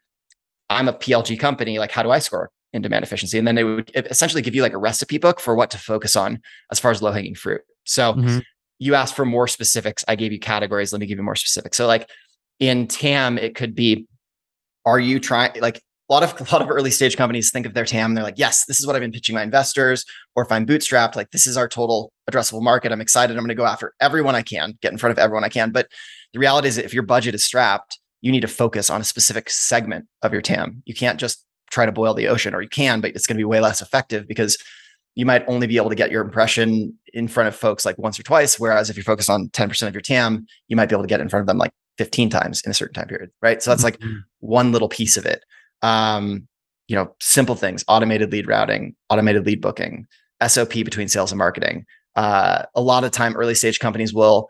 i'm 0.69 0.87
a 0.87 0.93
plg 0.93 1.39
company 1.39 1.77
like 1.77 1.91
how 1.91 2.01
do 2.01 2.09
i 2.09 2.17
score 2.17 2.49
in 2.73 2.81
demand 2.81 3.03
efficiency 3.03 3.37
and 3.37 3.47
then 3.47 3.55
they 3.55 3.63
would 3.63 3.91
essentially 3.95 4.41
give 4.41 4.55
you 4.55 4.61
like 4.61 4.73
a 4.73 4.77
recipe 4.77 5.17
book 5.17 5.39
for 5.39 5.55
what 5.55 5.69
to 5.71 5.77
focus 5.77 6.15
on 6.15 6.39
as 6.71 6.79
far 6.79 6.91
as 6.91 7.01
low 7.01 7.11
hanging 7.11 7.35
fruit 7.35 7.61
so 7.85 8.13
Mhm. 8.13 8.41
you 8.79 8.95
asked 8.95 9.15
for 9.15 9.25
more 9.25 9.47
specifics 9.47 10.03
i 10.07 10.15
gave 10.15 10.31
you 10.31 10.39
categories 10.39 10.93
let 10.93 10.99
me 10.99 11.05
give 11.05 11.17
you 11.17 11.23
more 11.23 11.35
specifics 11.35 11.77
so 11.77 11.87
like 11.87 12.09
in 12.59 12.87
tam 12.87 13.37
it 13.37 13.55
could 13.55 13.75
be 13.75 14.07
are 14.85 14.99
you 14.99 15.19
trying 15.19 15.51
like 15.61 15.81
a 16.09 16.13
lot 16.13 16.23
of 16.23 16.41
a 16.41 16.53
lot 16.53 16.61
of 16.61 16.69
early 16.69 16.91
stage 16.91 17.15
companies 17.15 17.51
think 17.51 17.65
of 17.65 17.73
their 17.73 17.85
TAM. 17.85 18.15
They're 18.15 18.23
like, 18.23 18.37
yes, 18.37 18.65
this 18.65 18.81
is 18.81 18.85
what 18.85 18.97
I've 18.97 19.01
been 19.01 19.13
pitching 19.13 19.33
my 19.33 19.43
investors. 19.43 20.03
Or 20.35 20.43
if 20.43 20.51
I'm 20.51 20.65
bootstrapped, 20.65 21.15
like 21.15 21.31
this 21.31 21.47
is 21.47 21.55
our 21.55 21.69
total 21.69 22.11
addressable 22.29 22.61
market. 22.61 22.91
I'm 22.91 22.99
excited. 22.99 23.37
I'm 23.37 23.43
going 23.43 23.47
to 23.47 23.55
go 23.55 23.65
after 23.65 23.93
everyone 24.01 24.35
I 24.35 24.41
can, 24.41 24.77
get 24.81 24.91
in 24.91 24.97
front 24.97 25.11
of 25.11 25.19
everyone 25.19 25.45
I 25.45 25.49
can. 25.49 25.71
But 25.71 25.87
the 26.33 26.39
reality 26.39 26.67
is, 26.67 26.75
that 26.75 26.83
if 26.83 26.93
your 26.93 27.03
budget 27.03 27.33
is 27.33 27.45
strapped, 27.45 27.97
you 28.19 28.29
need 28.29 28.41
to 28.41 28.49
focus 28.49 28.89
on 28.89 28.99
a 28.99 29.05
specific 29.05 29.49
segment 29.49 30.05
of 30.21 30.33
your 30.33 30.41
TAM. 30.41 30.83
You 30.85 30.93
can't 30.93 31.17
just 31.17 31.45
try 31.71 31.85
to 31.85 31.91
boil 31.91 32.13
the 32.13 32.27
ocean, 32.27 32.53
or 32.53 32.61
you 32.61 32.69
can, 32.69 33.01
but 33.01 33.11
it's 33.11 33.25
going 33.25 33.35
to 33.37 33.39
be 33.41 33.45
way 33.45 33.59
less 33.59 33.81
effective 33.81 34.27
because 34.27 34.57
you 35.15 35.25
might 35.25 35.43
only 35.47 35.67
be 35.67 35.77
able 35.77 35.89
to 35.89 35.95
get 35.95 36.11
your 36.11 36.21
impression 36.21 36.97
in 37.13 37.27
front 37.27 37.47
of 37.47 37.55
folks 37.55 37.85
like 37.85 37.97
once 37.97 38.19
or 38.19 38.23
twice. 38.23 38.59
Whereas 38.59 38.89
if 38.89 38.95
you're 38.95 39.03
focused 39.03 39.29
on 39.29 39.49
10% 39.49 39.87
of 39.87 39.93
your 39.93 40.01
TAM, 40.01 40.45
you 40.67 40.75
might 40.75 40.87
be 40.87 40.95
able 40.95 41.03
to 41.03 41.07
get 41.07 41.19
in 41.19 41.27
front 41.29 41.41
of 41.41 41.47
them 41.47 41.57
like 41.57 41.71
15 41.97 42.29
times 42.29 42.61
in 42.61 42.71
a 42.71 42.73
certain 42.73 42.93
time 42.93 43.07
period. 43.07 43.29
Right. 43.41 43.61
So 43.61 43.71
that's 43.71 43.83
like 43.83 43.99
Mhm. 43.99 44.23
one 44.39 44.71
little 44.71 44.87
piece 44.87 45.17
of 45.17 45.25
it. 45.25 45.43
Um, 45.81 46.47
you 46.87 46.95
know, 46.95 47.13
simple 47.19 47.55
things, 47.55 47.83
automated 47.87 48.31
lead 48.31 48.47
routing, 48.47 48.95
automated 49.09 49.45
lead 49.45 49.61
booking, 49.61 50.05
SOP 50.45 50.83
between 50.83 51.07
sales 51.09 51.31
and 51.31 51.39
marketing. 51.39 51.85
Uh, 52.15 52.63
a 52.75 52.81
lot 52.81 53.03
of 53.03 53.11
time, 53.11 53.35
early 53.35 53.55
stage 53.55 53.79
companies 53.79 54.13
will 54.13 54.49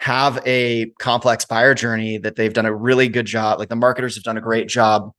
have 0.00 0.40
a 0.46 0.86
complex 0.98 1.44
buyer 1.44 1.74
journey 1.74 2.18
that 2.18 2.36
they've 2.36 2.52
done 2.54 2.66
a 2.66 2.74
really 2.74 3.08
good 3.08 3.26
job. 3.26 3.58
Like 3.58 3.68
the 3.68 3.76
marketers 3.76 4.14
have 4.16 4.24
done 4.24 4.36
a 4.36 4.40
great 4.40 4.68
job 4.68 5.12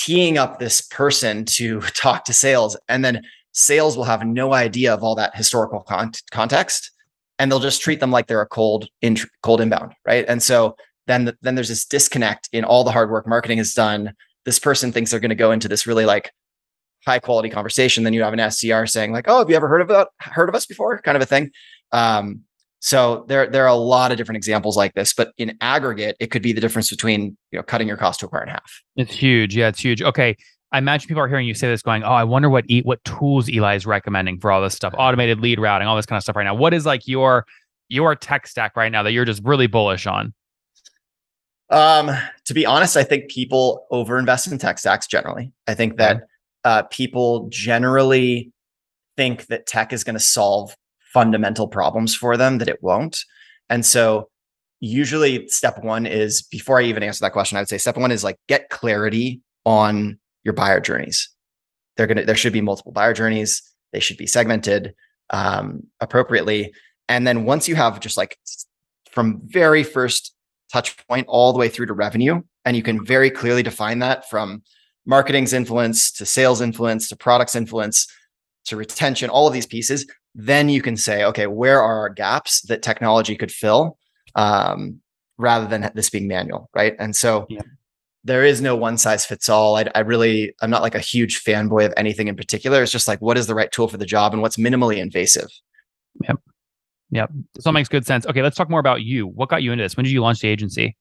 teeing 0.00 0.38
up 0.38 0.58
this 0.58 0.80
person 0.80 1.44
to 1.44 1.80
talk 1.94 2.24
to 2.24 2.32
sales, 2.32 2.76
and 2.88 3.04
then 3.04 3.22
sales 3.52 3.96
will 3.96 4.04
have 4.04 4.24
no 4.24 4.54
idea 4.54 4.94
of 4.94 5.02
all 5.02 5.14
that 5.16 5.36
historical 5.36 5.80
con- 5.80 6.12
context, 6.30 6.90
and 7.38 7.50
they'll 7.50 7.60
just 7.60 7.82
treat 7.82 8.00
them 8.00 8.10
like 8.10 8.26
they're 8.26 8.40
a 8.40 8.46
cold 8.46 8.88
in 9.02 9.16
cold 9.42 9.60
inbound, 9.60 9.92
right? 10.06 10.24
And 10.28 10.42
so 10.42 10.76
then 11.06 11.32
then 11.42 11.54
there's 11.54 11.68
this 11.68 11.84
disconnect 11.84 12.48
in 12.52 12.64
all 12.64 12.84
the 12.84 12.92
hard 12.92 13.10
work 13.10 13.26
marketing 13.26 13.58
has 13.58 13.74
done. 13.74 14.14
This 14.44 14.58
person 14.58 14.92
thinks 14.92 15.10
they're 15.10 15.20
going 15.20 15.30
to 15.30 15.34
go 15.34 15.52
into 15.52 15.68
this 15.68 15.86
really 15.86 16.06
like 16.06 16.30
high 17.06 17.18
quality 17.18 17.50
conversation. 17.50 18.04
Then 18.04 18.12
you 18.12 18.22
have 18.22 18.32
an 18.32 18.38
SDR 18.38 18.88
saying 18.88 19.12
like, 19.12 19.26
"Oh, 19.28 19.38
have 19.38 19.50
you 19.50 19.56
ever 19.56 19.68
heard 19.68 19.90
of? 19.90 20.08
Heard 20.20 20.48
of 20.48 20.54
us 20.54 20.66
before?" 20.66 21.00
Kind 21.02 21.16
of 21.16 21.22
a 21.22 21.26
thing. 21.26 21.50
Um, 21.92 22.42
so 22.80 23.26
there 23.28 23.46
there 23.46 23.64
are 23.64 23.68
a 23.68 23.74
lot 23.74 24.10
of 24.10 24.16
different 24.16 24.38
examples 24.38 24.76
like 24.76 24.94
this, 24.94 25.12
but 25.12 25.32
in 25.36 25.56
aggregate, 25.60 26.16
it 26.18 26.30
could 26.30 26.42
be 26.42 26.52
the 26.52 26.60
difference 26.60 26.90
between 26.90 27.36
you 27.52 27.58
know 27.58 27.62
cutting 27.62 27.86
your 27.86 27.98
cost 27.98 28.20
to 28.20 28.26
acquire 28.26 28.42
in 28.42 28.48
half. 28.48 28.82
It's 28.96 29.14
huge. 29.14 29.54
Yeah, 29.56 29.68
it's 29.68 29.80
huge. 29.80 30.02
Okay. 30.02 30.36
I 30.72 30.78
imagine 30.78 31.08
people 31.08 31.22
are 31.22 31.28
hearing 31.28 31.48
you 31.48 31.54
say 31.54 31.66
this 31.66 31.82
going, 31.82 32.04
oh, 32.04 32.12
I 32.12 32.22
wonder 32.22 32.48
what 32.48 32.64
e- 32.68 32.82
what 32.82 33.04
tools 33.04 33.50
Eli 33.50 33.74
is 33.74 33.86
recommending 33.86 34.38
for 34.38 34.52
all 34.52 34.62
this 34.62 34.74
stuff, 34.74 34.94
automated 34.96 35.40
lead 35.40 35.58
routing, 35.58 35.88
all 35.88 35.96
this 35.96 36.06
kind 36.06 36.16
of 36.16 36.22
stuff 36.22 36.36
right 36.36 36.44
now. 36.44 36.54
What 36.54 36.72
is 36.72 36.86
like 36.86 37.06
your 37.06 37.44
your 37.88 38.14
tech 38.14 38.46
stack 38.46 38.76
right 38.76 38.90
now 38.90 39.02
that 39.02 39.12
you're 39.12 39.24
just 39.24 39.42
really 39.44 39.66
bullish 39.66 40.06
on? 40.06 40.32
Um, 41.70 42.10
to 42.46 42.54
be 42.54 42.64
honest, 42.64 42.96
I 42.96 43.04
think 43.04 43.30
people 43.30 43.86
overinvest 43.92 44.50
in 44.50 44.58
tech 44.58 44.78
stacks 44.78 45.06
generally. 45.06 45.52
I 45.66 45.74
think 45.74 45.98
that 45.98 46.22
uh, 46.64 46.84
people 46.84 47.48
generally 47.50 48.52
think 49.16 49.46
that 49.46 49.66
tech 49.66 49.92
is 49.92 50.02
going 50.04 50.14
to 50.14 50.20
solve 50.20 50.74
fundamental 51.12 51.68
problems 51.68 52.14
for 52.14 52.36
them 52.36 52.58
that 52.58 52.68
it 52.68 52.82
won't. 52.82 53.18
And 53.68 53.84
so 53.84 54.28
usually 54.80 55.46
step 55.48 55.82
one 55.82 56.06
is 56.06 56.42
before 56.42 56.80
I 56.80 56.84
even 56.84 57.02
answer 57.02 57.24
that 57.24 57.32
question, 57.32 57.56
I 57.56 57.60
would 57.60 57.68
say 57.68 57.78
step 57.78 57.96
one 57.96 58.10
is 58.10 58.24
like 58.24 58.36
get 58.48 58.70
clarity 58.70 59.40
on 59.64 60.18
your 60.44 60.54
buyer 60.54 60.80
journeys. 60.80 61.28
They're 61.96 62.06
gonna 62.06 62.24
there 62.24 62.36
should 62.36 62.52
be 62.52 62.60
multiple 62.60 62.92
buyer 62.92 63.12
journeys. 63.12 63.62
They 63.92 64.00
should 64.00 64.16
be 64.16 64.26
segmented 64.26 64.94
um, 65.30 65.82
appropriately. 66.00 66.72
And 67.08 67.26
then 67.26 67.44
once 67.44 67.68
you 67.68 67.74
have 67.74 68.00
just 68.00 68.16
like 68.16 68.38
from 69.10 69.40
very 69.44 69.82
first 69.82 70.34
touch 70.72 70.96
point 71.08 71.26
all 71.28 71.52
the 71.52 71.58
way 71.58 71.68
through 71.68 71.86
to 71.86 71.92
revenue, 71.92 72.42
and 72.64 72.76
you 72.76 72.82
can 72.82 73.04
very 73.04 73.30
clearly 73.30 73.62
define 73.62 73.98
that 73.98 74.28
from 74.30 74.62
marketing's 75.06 75.52
influence 75.52 76.12
to 76.12 76.24
sales 76.24 76.60
influence 76.60 77.08
to 77.08 77.16
products 77.16 77.56
influence 77.56 78.06
to 78.66 78.76
retention, 78.76 79.30
all 79.30 79.46
of 79.46 79.52
these 79.52 79.66
pieces, 79.66 80.06
then 80.34 80.68
you 80.68 80.82
can 80.82 80.96
say, 80.96 81.24
okay, 81.24 81.46
where 81.46 81.80
are 81.82 81.98
our 82.00 82.08
gaps 82.08 82.62
that 82.62 82.82
technology 82.82 83.36
could 83.36 83.50
fill 83.50 83.98
um, 84.34 85.00
rather 85.38 85.66
than 85.66 85.90
this 85.94 86.10
being 86.10 86.28
manual, 86.28 86.70
right? 86.74 86.94
And 86.98 87.16
so 87.16 87.46
Yeah. 87.48 87.62
there 88.22 88.44
is 88.44 88.60
no 88.60 88.76
one 88.76 88.96
size 88.98 89.26
fits 89.26 89.48
all. 89.48 89.76
I, 89.76 89.86
I 89.94 90.00
really, 90.00 90.54
I'm 90.60 90.70
not 90.70 90.82
like 90.82 90.94
a 90.94 91.00
huge 91.00 91.42
fanboy 91.42 91.86
of 91.86 91.94
anything 91.96 92.28
in 92.28 92.36
particular. 92.36 92.82
It's 92.82 92.92
just 92.92 93.08
like, 93.08 93.20
what 93.20 93.36
is 93.38 93.46
the 93.46 93.54
right 93.54 93.72
tool 93.72 93.88
for 93.88 93.96
the 93.96 94.06
job 94.06 94.32
and 94.32 94.40
what's 94.42 94.56
minimally 94.56 94.98
invasive? 94.98 95.48
Yep. 96.28 96.36
Yep. 97.10 97.30
This 97.54 97.66
all 97.66 97.72
makes 97.72 97.88
good 97.88 98.06
sense. 98.06 98.24
Okay, 98.26 98.42
let's 98.42 98.56
talk 98.56 98.70
more 98.70 98.78
about 98.80 99.02
you. 99.02 99.26
What 99.26 99.48
got 99.48 99.62
you 99.64 99.72
into 99.72 99.82
this? 99.82 99.96
When 99.96 100.04
did 100.04 100.12
you 100.12 100.20
launch 100.20 100.40
the 100.40 100.48
agency? 100.48 100.96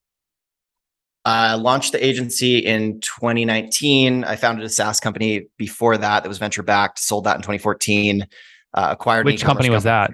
I 1.26 1.54
launched 1.56 1.92
the 1.92 2.04
agency 2.04 2.58
in 2.60 3.00
2019. 3.02 4.24
I 4.24 4.36
founded 4.36 4.66
a 4.66 4.70
SaaS 4.70 5.00
company 5.00 5.48
before 5.58 5.98
that 5.98 6.24
that 6.24 6.30
was 6.30 6.38
venture 6.38 6.64
backed, 6.64 6.98
sold 6.98 7.26
that 7.26 7.36
in 7.36 7.42
2014. 7.42 8.26
Uh, 8.74 8.88
acquired 8.92 9.26
which 9.26 9.44
company 9.44 9.70
was 9.70 9.84
that? 9.84 10.12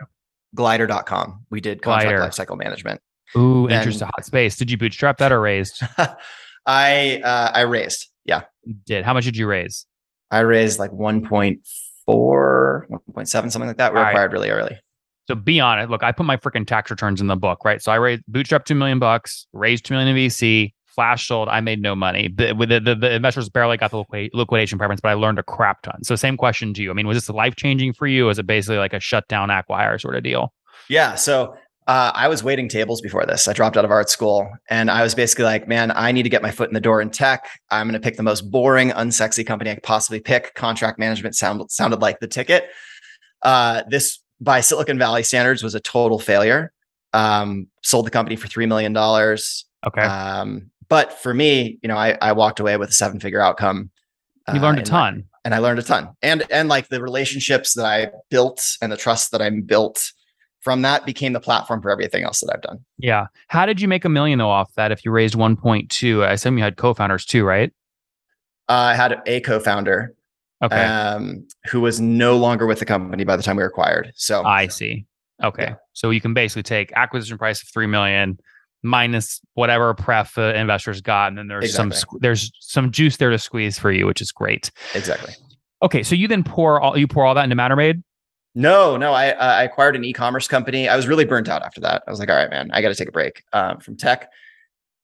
Glider.com. 0.56 1.46
We 1.50 1.60
did 1.62 1.82
contract 1.82 2.18
Glider. 2.18 2.30
lifecycle 2.32 2.58
management. 2.58 3.02
Ooh, 3.36 3.68
Then- 3.68 3.80
interesting. 3.80 4.08
Hot 4.08 4.26
space. 4.26 4.56
Did 4.56 4.72
you 4.72 4.78
bootstrap 4.78 5.18
that 5.18 5.32
or 5.32 5.42
raised? 5.42 5.82
I 6.66 7.22
uh, 7.24 7.52
I 7.54 7.62
raised. 7.62 8.08
Yeah. 8.26 8.44
You 8.64 8.76
did. 8.86 9.04
How 9.06 9.14
much 9.14 9.26
did 9.26 9.36
you 9.38 9.48
raise? 9.48 9.86
I 10.32 10.40
raised 10.40 10.80
like 10.80 10.92
1.4, 10.92 11.60
1.7, 12.08 13.28
something 13.28 13.68
like 13.68 13.78
that. 13.78 13.94
We 13.94 14.00
All 14.00 14.04
right. 14.06 14.12
acquired 14.12 14.34
really 14.34 14.50
early. 14.50 14.78
So 15.28 15.36
be 15.36 15.60
honest. 15.60 15.90
Look, 15.90 16.04
I 16.04 16.12
put 16.12 16.26
my 16.26 16.38
freaking 16.38 16.66
tax 16.68 16.92
returns 16.92 17.20
in 17.20 17.28
the 17.28 17.36
book, 17.36 17.66
right? 17.66 17.82
So 17.82 17.92
I 17.92 17.96
raised 17.96 18.24
bootstrap 18.28 18.66
two 18.66 18.76
million 18.76 19.00
bucks, 19.00 19.48
raised 19.54 19.86
two 19.86 19.94
million 19.96 20.16
in 20.16 20.28
VC, 20.28 20.74
flash 20.96 21.28
sold. 21.28 21.50
I 21.50 21.60
made 21.60 21.82
no 21.82 21.96
money. 21.96 22.30
The, 22.36 22.54
the, 22.54 22.80
the, 22.80 22.96
the 22.96 23.14
investors 23.14 23.50
barely 23.50 23.78
got 23.78 23.92
the 23.92 24.30
liquidation 24.34 24.78
preference, 24.78 25.02
but 25.02 25.10
I 25.10 25.14
learned 25.14 25.40
a 25.40 25.44
crap 25.44 25.82
ton. 25.82 26.04
So 26.04 26.16
same 26.16 26.38
question 26.38 26.74
to 26.74 26.82
you. 26.82 26.90
I 26.90 26.94
mean, 26.94 27.08
was 27.08 27.18
this 27.18 27.30
life 27.30 27.56
changing 27.56 27.94
for 27.94 28.08
you? 28.08 28.26
Or 28.26 28.28
was 28.28 28.40
it 28.40 28.48
basically 28.48 28.78
like 28.78 28.94
a 28.94 29.00
shutdown 29.00 29.50
acquire 29.50 30.00
sort 30.00 30.16
of 30.16 30.24
deal? 30.24 30.54
Yeah. 30.90 31.16
So 31.16 31.56
uh, 31.88 32.12
I 32.16 32.28
was 32.28 32.44
waiting 32.44 32.68
tables 32.68 33.00
before 33.00 33.26
this. 33.26 33.48
I 33.48 33.54
dropped 33.54 33.78
out 33.78 33.86
of 33.86 33.92
art 33.92 34.10
school 34.10 34.50
and 34.70 34.90
I 34.90 35.04
was 35.04 35.14
basically 35.14 35.46
like, 35.46 35.68
man, 35.68 35.92
I 35.96 36.12
need 36.12 36.24
to 36.24 36.30
get 36.30 36.42
my 36.42 36.50
foot 36.50 36.70
in 36.70 36.74
the 36.74 36.80
door 36.80 37.00
in 37.00 37.12
tech. 37.12 37.48
I'm 37.70 37.88
going 37.88 37.94
to 37.94 38.04
pick 38.04 38.18
the 38.18 38.24
most 38.24 38.50
boring, 38.50 38.90
unsexy 38.90 39.46
company 39.46 39.70
I 39.70 39.76
could 39.76 39.84
possibly 39.84 40.20
pick. 40.20 40.56
Contract 40.56 40.98
management 40.98 41.36
sound, 41.36 41.70
sounded 41.70 42.02
like 42.02 42.20
the 42.20 42.28
ticket. 42.28 42.66
Uh, 43.44 43.84
this, 43.88 44.20
by 44.42 44.62
Silicon 44.62 44.98
Valley 44.98 45.22
standards, 45.22 45.62
was 45.62 45.76
a 45.76 45.80
total 45.80 46.18
failure. 46.18 46.72
Um, 47.14 47.68
sold 47.84 48.08
the 48.08 48.12
company 48.12 48.36
for 48.36 48.48
$3 48.48 48.68
million. 48.68 48.98
Okay. 49.86 50.02
Um, 50.02 50.72
but 50.90 51.14
for 51.20 51.34
me, 51.34 51.80
you 51.82 51.88
know, 51.88 51.98
I, 51.98 52.18
I 52.22 52.32
walked 52.34 52.60
away 52.60 52.78
with 52.78 52.90
a 52.90 52.94
seven 52.94 53.20
figure 53.20 53.42
outcome. 53.42 53.90
you 54.54 54.60
learned 54.60 54.78
a 54.80 54.82
in 54.82 54.88
my- 54.92 54.98
ton. 55.00 55.24
and 55.44 55.54
I 55.56 55.60
learned 55.60 55.80
a 55.80 55.84
ton. 55.84 56.10
And 56.22 56.44
and 56.52 56.70
like 56.70 56.90
the 56.90 57.02
relationships 57.02 57.74
that 57.76 57.86
I 57.86 58.10
built 58.30 58.62
and 58.82 58.92
the 58.92 58.98
trust 58.98 59.32
that 59.32 59.42
I 59.42 59.50
built 59.50 60.12
from 60.62 60.82
that 60.82 61.06
became 61.06 61.34
the 61.34 61.40
platform 61.40 61.82
for 61.82 61.92
everything 61.92 62.24
else 62.24 62.40
that 62.42 62.52
I've 62.54 62.62
done. 62.62 62.80
Yeah. 62.98 63.28
How 63.50 63.66
did 63.68 63.80
you 63.82 63.88
make 63.88 64.04
a 64.06 64.10
million 64.10 64.40
though 64.40 64.50
off 64.50 64.74
that 64.76 64.92
if 64.92 65.06
you 65.06 65.12
raised 65.12 65.36
1.2? 65.36 66.26
I 66.26 66.32
assume 66.32 66.58
you 66.58 66.64
had 66.64 66.76
co-founders 66.78 67.26
too, 67.26 67.44
right? 67.46 67.72
Uh, 68.68 68.74
I 68.74 68.96
had 68.96 69.22
a 69.28 69.42
co-founder 69.42 70.16
Okay. 70.64 70.76
um, 70.84 71.46
who 71.66 71.82
was 71.82 72.02
no 72.02 72.38
longer 72.38 72.66
with 72.66 72.80
the 72.80 72.86
company 72.86 73.24
by 73.26 73.36
the 73.36 73.44
time 73.44 73.58
we 73.58 73.62
were 73.64 73.70
acquired. 73.70 74.12
So 74.16 74.44
I 74.44 74.68
see. 74.68 75.06
Okay. 75.44 75.64
Yeah. 75.64 75.76
So 75.94 76.10
you 76.10 76.22
can 76.22 76.34
basically 76.34 76.64
take 76.64 76.92
acquisition 76.94 77.38
price 77.38 77.62
of 77.62 77.68
3 77.70 77.86
million 77.88 78.40
minus 78.86 79.42
whatever 79.56 79.94
pref 79.94 80.38
uh, 80.38 80.54
investors 80.54 81.02
got 81.02 81.30
and 81.30 81.38
then 81.38 81.48
there's 81.48 81.74
some 81.74 81.88
Exactly. 81.88 82.20
squ- 82.20 82.22
there's 82.22 82.52
some 82.60 82.92
juice 82.92 83.18
there 83.18 83.30
to 83.32 83.38
squeeze 83.40 83.78
for 83.80 83.92
you, 83.92 84.06
which 84.06 84.22
is 84.22 84.32
great. 84.32 84.72
exactly. 84.94 85.34
Okay, 85.82 86.04
so 86.04 86.16
you 86.16 86.28
then 86.28 86.44
pour 86.44 86.80
all 86.80 86.98
you 86.98 87.08
pour 87.08 87.26
all 87.26 87.36
that 87.36 87.44
into 87.44 87.56
Mattermade? 87.56 88.02
No, 88.58 88.96
no, 88.96 89.12
I, 89.12 89.32
I 89.32 89.64
acquired 89.64 89.98
an 89.98 90.06
e-commerce 90.06 90.48
company. 90.48 90.88
I 90.88 90.96
was 90.96 91.08
really 91.08 91.26
burnt 91.26 91.50
out 91.50 91.62
after 91.62 91.82
that. 91.82 92.04
I 92.08 92.10
was 92.10 92.20
like, 92.22 92.30
all 92.30 92.38
right, 92.38 92.50
man, 92.50 92.70
I 92.72 92.82
got 92.82 92.88
to 92.88 92.96
take 92.96 93.10
a 93.10 93.12
break 93.12 93.44
um, 93.52 93.80
from 93.82 93.98
tech. 93.98 94.30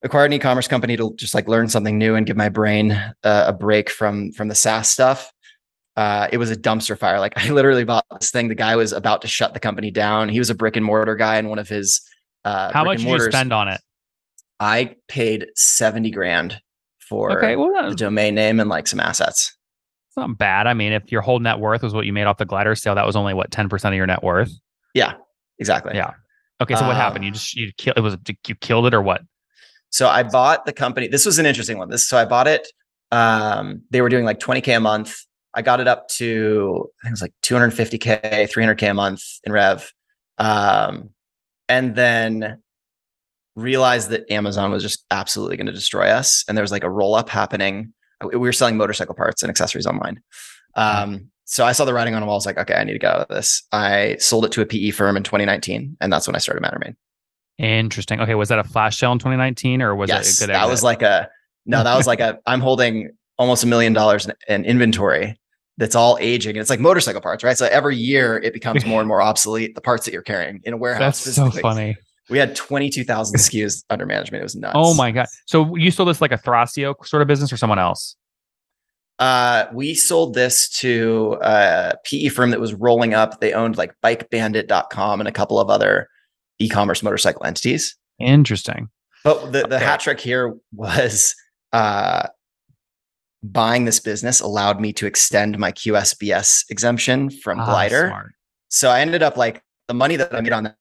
Acquired 0.04 0.28
an 0.28 0.34
e-commerce 0.34 0.70
company 0.70 0.96
to 0.96 1.14
just 1.18 1.36
like 1.36 1.50
learn 1.50 1.68
something 1.68 1.98
new 1.98 2.16
and 2.16 2.26
give 2.26 2.38
my 2.38 2.48
brain 2.50 2.92
uh, 2.94 3.44
a 3.48 3.54
break 3.54 3.90
from 3.90 4.32
from 4.32 4.48
the 4.48 4.56
SaaS 4.56 4.90
stuff. 4.90 5.32
Uh, 5.98 6.28
it 6.32 6.38
was 6.38 6.50
a 6.50 6.56
dumpster 6.56 6.98
fire. 6.98 7.20
Like 7.20 7.34
I 7.36 7.50
literally 7.50 7.84
bought 7.84 8.06
this 8.20 8.32
thing. 8.32 8.48
The 8.48 8.56
guy 8.56 8.76
was 8.78 8.94
about 8.94 9.22
to 9.24 9.28
shut 9.28 9.54
the 9.54 9.60
company 9.60 9.92
down. 9.92 10.30
He 10.30 10.40
was 10.40 10.50
a 10.50 10.56
brick 10.56 10.76
and 10.78 10.86
mortar 10.86 11.16
guy, 11.16 11.36
and 11.36 11.50
one 11.50 11.60
of 11.60 11.68
his 11.68 12.02
uh, 12.46 12.72
How 12.72 12.84
much 12.84 13.00
did 13.00 13.08
you 13.08 13.20
spend 13.32 13.54
on 13.54 13.68
it? 13.68 13.82
I 14.60 14.96
paid 15.08 15.48
seventy 15.56 16.12
grand 16.12 16.60
for 17.00 17.38
Okay, 17.38 17.56
well 17.56 17.90
the 17.90 17.96
domain 17.96 18.36
name 18.36 18.60
and 18.60 18.70
like 18.70 18.88
some 18.88 19.00
assets. 19.00 19.56
It's 20.10 20.18
not 20.18 20.38
bad. 20.38 20.68
I 20.68 20.74
mean, 20.74 20.92
if 20.92 21.12
your 21.12 21.22
whole 21.22 21.40
net 21.40 21.60
worth 21.60 21.84
was 21.84 21.94
what 21.94 22.06
you 22.06 22.14
made 22.14 22.26
off 22.26 22.38
the 22.38 22.46
glider 22.46 22.76
sale, 22.76 22.96
that 22.96 23.06
was 23.06 23.16
only 23.16 23.34
what 23.34 23.50
10% 23.50 23.86
of 23.88 23.94
your 23.94 24.06
net 24.06 24.22
worth. 24.22 24.52
Yeah, 24.94 25.14
exactly. 25.58 25.96
Yeah. 25.96 26.12
Okay, 26.62 26.76
so 26.76 26.86
what 26.86 26.98
happened? 26.98 27.24
You 27.24 27.30
Um, 27.30 27.34
just 27.34 27.56
you 27.56 27.72
kill 27.78 27.94
it 27.98 28.02
was 28.02 28.18
you 28.48 28.56
killed 28.56 28.86
it 28.88 28.94
or 28.94 29.02
what? 29.02 29.22
So 29.90 30.08
I 30.08 30.24
bought 30.24 30.66
the 30.66 30.74
company. 30.74 31.08
This 31.08 31.26
was 31.26 31.40
an 31.40 31.46
interesting 31.46 31.78
one. 31.78 31.90
This 31.90 32.08
so 32.08 32.18
I 32.18 32.26
bought 32.26 32.48
it. 32.48 32.68
Um, 33.12 33.82
they 33.90 34.02
were 34.02 34.10
doing 34.10 34.26
like 34.26 34.40
20k 34.40 34.78
a 34.78 34.80
month. 34.80 35.16
I 35.54 35.62
got 35.62 35.80
it 35.80 35.88
up 35.88 36.08
to 36.10 36.90
I 37.04 37.08
think 37.08 37.10
it 37.10 37.14
was 37.14 37.22
like 37.22 37.34
250k, 37.44 38.50
300k 38.50 38.92
a 38.92 38.94
month 38.94 39.22
in 39.44 39.52
rev, 39.52 39.92
um, 40.38 41.10
and 41.72 41.96
then 41.96 42.62
realized 43.56 44.10
that 44.10 44.30
Amazon 44.30 44.72
was 44.72 44.84
just 44.84 45.06
absolutely 45.10 45.56
going 45.56 45.68
to 45.68 45.72
destroy 45.72 46.10
us. 46.10 46.44
And 46.48 46.58
there 46.58 46.64
was 46.64 46.72
like 46.72 46.84
a 46.84 46.90
roll 46.90 47.16
up 47.16 47.30
happening. 47.30 47.94
We 48.22 48.38
were 48.38 48.52
selling 48.52 48.76
motorcycle 48.76 49.16
parts 49.16 49.42
and 49.42 49.50
accessories 49.50 49.88
online. 49.88 50.20
Um, 50.76 51.32
so 51.46 51.66
I 51.66 51.72
saw 51.72 51.86
the 51.86 51.94
writing 51.94 52.14
on 52.14 52.20
the 52.20 52.28
wall. 52.28 52.36
I 52.36 52.38
was 52.38 52.46
like, 52.46 52.58
okay, 52.58 52.74
I 52.74 52.84
need 52.84 52.92
to 52.94 53.00
get 53.00 53.16
out 53.16 53.22
of 53.22 53.28
this. 53.30 53.64
I 53.72 54.18
sold 54.20 54.44
it 54.44 54.52
to 54.52 54.62
a 54.62 54.66
PE 54.66 54.92
firm 54.92 55.16
in 55.16 55.24
2019, 55.24 55.98
and 56.02 56.12
that's 56.12 56.28
when 56.28 56.36
I 56.36 56.40
started 56.40 56.62
Mattermade. 56.62 56.96
Interesting. 57.58 58.20
Okay, 58.20 58.36
was 58.36 58.50
that 58.50 58.60
a 58.60 58.64
flash 58.66 58.98
sale 58.98 59.14
in 59.14 59.20
2019 59.20 59.82
or 59.82 59.96
was 59.96 60.10
yes, 60.10 60.28
it 60.28 60.44
a 60.44 60.48
good 60.48 60.56
that 60.56 60.68
was 60.68 60.84
like 60.84 61.02
a 61.02 61.30
no, 61.66 61.84
that 61.84 61.96
was 61.96 62.08
like 62.08 62.20
a 62.20 62.40
I'm 62.46 62.60
holding 62.60 63.12
almost 63.38 63.64
a 63.64 63.68
million 63.68 63.94
dollars 63.94 64.26
in, 64.26 64.34
in 64.48 64.66
inventory 64.66 65.40
that's 65.82 65.96
all 65.96 66.16
aging. 66.22 66.52
And 66.52 66.60
it's 66.62 66.70
like 66.70 66.80
motorcycle 66.80 67.22
parts, 67.22 67.44
right? 67.44 67.58
So 67.58 67.66
every 67.66 67.98
year 67.98 68.38
it 68.38 68.54
becomes 68.54 68.86
more 68.86 69.02
and 69.02 69.08
more 69.08 69.20
obsolete, 69.32 69.74
the 69.74 69.82
parts 69.82 70.06
that 70.06 70.14
you're 70.14 70.22
carrying 70.22 70.62
in 70.64 70.74
a 70.74 70.78
warehouse. 70.78 71.24
That's 71.24 71.36
so 71.36 71.50
funny. 71.50 71.98
We 72.30 72.38
had 72.38 72.56
22,000 72.56 73.36
SKUs 73.40 73.84
under 73.90 74.06
management. 74.06 74.42
It 74.42 74.44
was 74.44 74.56
nuts. 74.56 74.74
Oh 74.78 74.94
my 74.94 75.10
god! 75.10 75.26
So 75.48 75.76
you 75.76 75.90
sold 75.90 76.08
this 76.10 76.22
like 76.22 76.32
a 76.32 76.38
Thrasio 76.38 76.94
sort 77.04 77.24
of 77.24 77.28
business 77.28 77.52
or 77.52 77.58
someone 77.58 77.80
else? 77.80 78.16
Uh, 79.18 79.66
we 79.74 79.96
sold 79.96 80.36
this 80.36 80.70
to 80.80 81.38
a 81.42 81.94
PE 82.06 82.30
firm 82.30 82.52
that 82.52 82.60
was 82.60 82.74
rolling 82.76 83.14
up. 83.16 83.40
They 83.42 83.52
owned 83.54 83.76
like 83.78 83.94
bikebandit.com 84.04 85.20
and 85.20 85.28
a 85.28 85.32
couple 85.32 85.60
of 85.60 85.70
other 85.70 86.08
e-commerce 86.60 87.02
motorcycle 87.04 87.44
entities. 87.46 87.96
Interesting. 88.20 88.90
But 89.24 89.52
the, 89.52 89.64
the 89.68 89.76
Okay. 89.76 89.84
hat 89.86 90.00
trick 90.00 90.20
here 90.20 90.56
was 90.74 91.36
uh, 91.74 92.28
buying 93.44 93.86
this 93.86 94.00
business 94.00 94.40
allowed 94.42 94.80
me 94.80 94.94
to 94.94 95.06
extend 95.06 95.58
my 95.58 95.72
QSBS 95.72 96.66
exemption 96.70 97.30
from 97.30 97.60
Ah, 97.60 97.66
Glider. 97.66 98.08
smart. 98.08 98.32
So 98.70 98.90
I 98.90 99.02
ended 99.02 99.24
up 99.24 99.38
like 99.38 99.62
the 99.88 99.94
money 99.94 100.16
that 100.16 100.34
I 100.34 100.42
made 100.42 100.54
on 100.54 100.64
that 100.64 100.76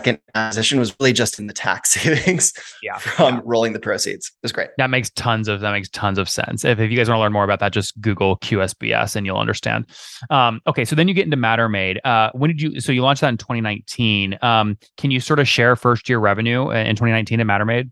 second 0.00 0.18
acquisition 0.34 0.78
was 0.78 0.94
really 0.98 1.12
just 1.12 1.38
in 1.38 1.46
the 1.46 1.52
tax 1.52 1.90
savings 1.94 2.54
Yeah. 2.82 2.96
from 2.96 3.34
yeah. 3.36 3.40
rolling 3.44 3.74
the 3.74 3.80
proceeds. 3.80 4.28
It 4.28 4.32
was 4.42 4.52
great. 4.52 4.70
That 4.78 4.88
makes 4.88 5.10
tons 5.10 5.46
of 5.46 5.60
that 5.60 5.72
makes 5.72 5.90
tons 5.90 6.16
of 6.18 6.26
sense. 6.28 6.64
If, 6.64 6.78
if 6.80 6.90
you 6.90 6.96
guys 6.96 7.08
want 7.10 7.18
to 7.18 7.20
learn 7.22 7.32
more 7.34 7.44
about 7.44 7.60
that, 7.60 7.72
just 7.72 8.00
Google 8.00 8.38
QSBS 8.38 9.14
and 9.16 9.26
you'll 9.26 9.36
understand. 9.36 9.86
Um, 10.30 10.60
okay, 10.66 10.84
so 10.86 10.96
then 10.96 11.06
you 11.08 11.12
get 11.14 11.24
into 11.26 11.36
Mattermade. 11.36 11.98
Uh, 12.04 12.30
when 12.32 12.48
did 12.48 12.62
you? 12.62 12.80
So 12.80 12.92
you 12.92 13.02
launched 13.02 13.20
that 13.20 13.28
in 13.28 13.36
2019. 13.36 14.38
Um, 14.40 14.78
can 14.96 15.10
you 15.10 15.20
sort 15.20 15.38
of 15.38 15.46
share 15.46 15.76
first 15.76 16.08
year 16.08 16.18
revenue 16.18 16.68
uh, 16.68 16.74
in 16.76 16.96
2019 16.96 17.40
at 17.40 17.46
Mattermade? 17.46 17.90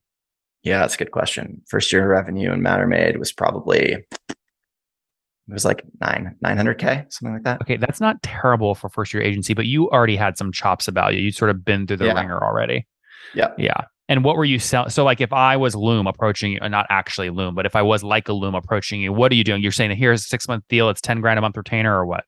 Yeah, 0.69 0.81
that's 0.81 0.95
a 0.95 0.99
good 0.99 1.13
question. 1.13 1.63
First 1.69 1.93
year 1.93 2.07
revenue 2.09 2.53
in 2.53 2.61
Mattermade 2.61 3.19
was 3.19 3.33
probably 3.33 3.93
it 3.93 5.55
was 5.55 5.65
like 5.65 5.83
nine, 6.03 6.37
900K, 6.45 7.11
something 7.11 7.33
like 7.33 7.45
that. 7.45 7.63
Okay, 7.63 7.79
that's 7.79 8.01
not 8.01 8.23
terrible 8.23 8.75
for 8.75 8.91
first 8.91 9.15
year 9.15 9.23
agency, 9.23 9.55
but 9.55 9.65
you 9.65 9.89
already 9.91 10.15
had 10.17 10.37
some 10.37 10.53
chops 10.53 10.89
about 10.89 11.15
you. 11.15 11.21
You'd 11.21 11.35
sort 11.35 11.51
of 11.51 11.65
been 11.65 11.87
through 11.87 11.97
the 11.97 12.05
Yeah. 12.05 12.21
ringer 12.21 12.39
already. 12.43 12.87
Yeah. 13.35 13.53
Yeah. 13.57 13.81
And 14.11 14.25
what 14.25 14.37
were 14.37 14.45
you 14.45 14.59
selling? 14.59 14.91
So, 14.91 15.05
like, 15.05 15.23
if 15.23 15.33
I 15.33 15.57
was 15.57 15.75
Loom 15.75 16.07
approaching 16.07 16.53
you, 16.53 16.61
not 16.69 16.87
actually 16.91 17.31
Loom, 17.31 17.55
but 17.55 17.65
if 17.65 17.75
I 17.77 17.81
was 17.83 18.03
like 18.03 18.29
a 18.29 18.33
Loom 18.35 18.55
approaching 18.55 19.01
you, 19.01 19.13
what 19.13 19.33
are 19.33 19.35
you 19.37 19.45
doing? 19.45 19.63
You're 19.63 19.73
saying, 19.73 19.97
here's 19.97 20.21
a 20.21 20.25
six 20.25 20.47
month 20.49 20.65
deal, 20.69 20.91
it's 20.91 21.01
10 21.01 21.21
grand 21.23 21.39
a 21.39 21.43
month 21.43 21.57
retainer 21.57 21.95
or 21.99 22.05
what? 22.05 22.25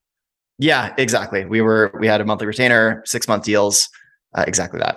Yeah, 0.59 0.95
exactly. 0.99 1.45
We 1.45 1.61
were, 1.61 1.91
we 1.99 2.07
had 2.07 2.21
a 2.21 2.25
monthly 2.25 2.47
retainer, 2.47 3.03
six 3.07 3.29
month 3.29 3.45
deals, 3.45 3.89
uh, 4.35 4.45
exactly 4.47 4.79
that. 4.81 4.97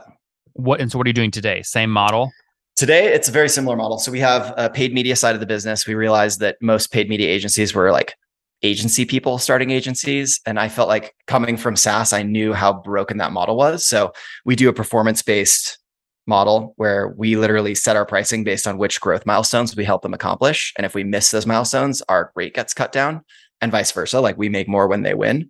What? 0.53 0.79
And 0.81 0.89
so, 0.91 0.97
what 0.97 1.07
are 1.07 1.09
you 1.09 1.13
doing 1.13 1.31
today? 1.31 1.62
Same 1.62 1.89
model? 1.89 2.31
Today, 2.75 3.13
it's 3.13 3.29
a 3.29 3.31
very 3.31 3.49
similar 3.49 3.75
model. 3.75 3.99
So 3.99 4.11
we 4.11 4.19
have 4.19 4.51
a 4.57 4.69
paid 4.69 4.93
media 4.93 5.15
side 5.15 5.35
of 5.35 5.39
the 5.39 5.45
business. 5.45 5.85
We 5.85 5.93
realized 5.93 6.39
that 6.39 6.57
most 6.59 6.91
paid 6.91 7.07
media 7.07 7.29
agencies 7.29 7.75
were 7.75 7.91
like 7.91 8.15
agency 8.63 9.05
people 9.05 9.37
starting 9.37 9.69
agencies. 9.69 10.41
And 10.45 10.59
I 10.59 10.69
felt 10.69 10.87
like 10.87 11.13
coming 11.27 11.55
from 11.55 11.75
SaaS, 11.75 12.13
I 12.13 12.23
knew 12.23 12.53
how 12.53 12.73
broken 12.73 13.17
that 13.17 13.31
model 13.31 13.57
was. 13.57 13.85
So 13.85 14.13
we 14.45 14.55
do 14.55 14.69
a 14.69 14.73
performance 14.73 15.21
based 15.21 15.77
model 16.25 16.73
where 16.77 17.09
we 17.09 17.35
literally 17.35 17.75
set 17.75 17.95
our 17.95 18.05
pricing 18.05 18.43
based 18.43 18.65
on 18.65 18.77
which 18.77 19.01
growth 19.01 19.25
milestones 19.25 19.75
we 19.75 19.83
help 19.83 20.01
them 20.01 20.13
accomplish. 20.13 20.73
And 20.77 20.85
if 20.85 20.95
we 20.95 21.03
miss 21.03 21.29
those 21.31 21.45
milestones, 21.45 22.01
our 22.09 22.31
rate 22.35 22.55
gets 22.55 22.73
cut 22.73 22.91
down 22.91 23.23
and 23.61 23.71
vice 23.71 23.91
versa. 23.91 24.19
Like 24.19 24.37
we 24.37 24.49
make 24.49 24.67
more 24.67 24.87
when 24.87 25.03
they 25.03 25.13
win. 25.13 25.49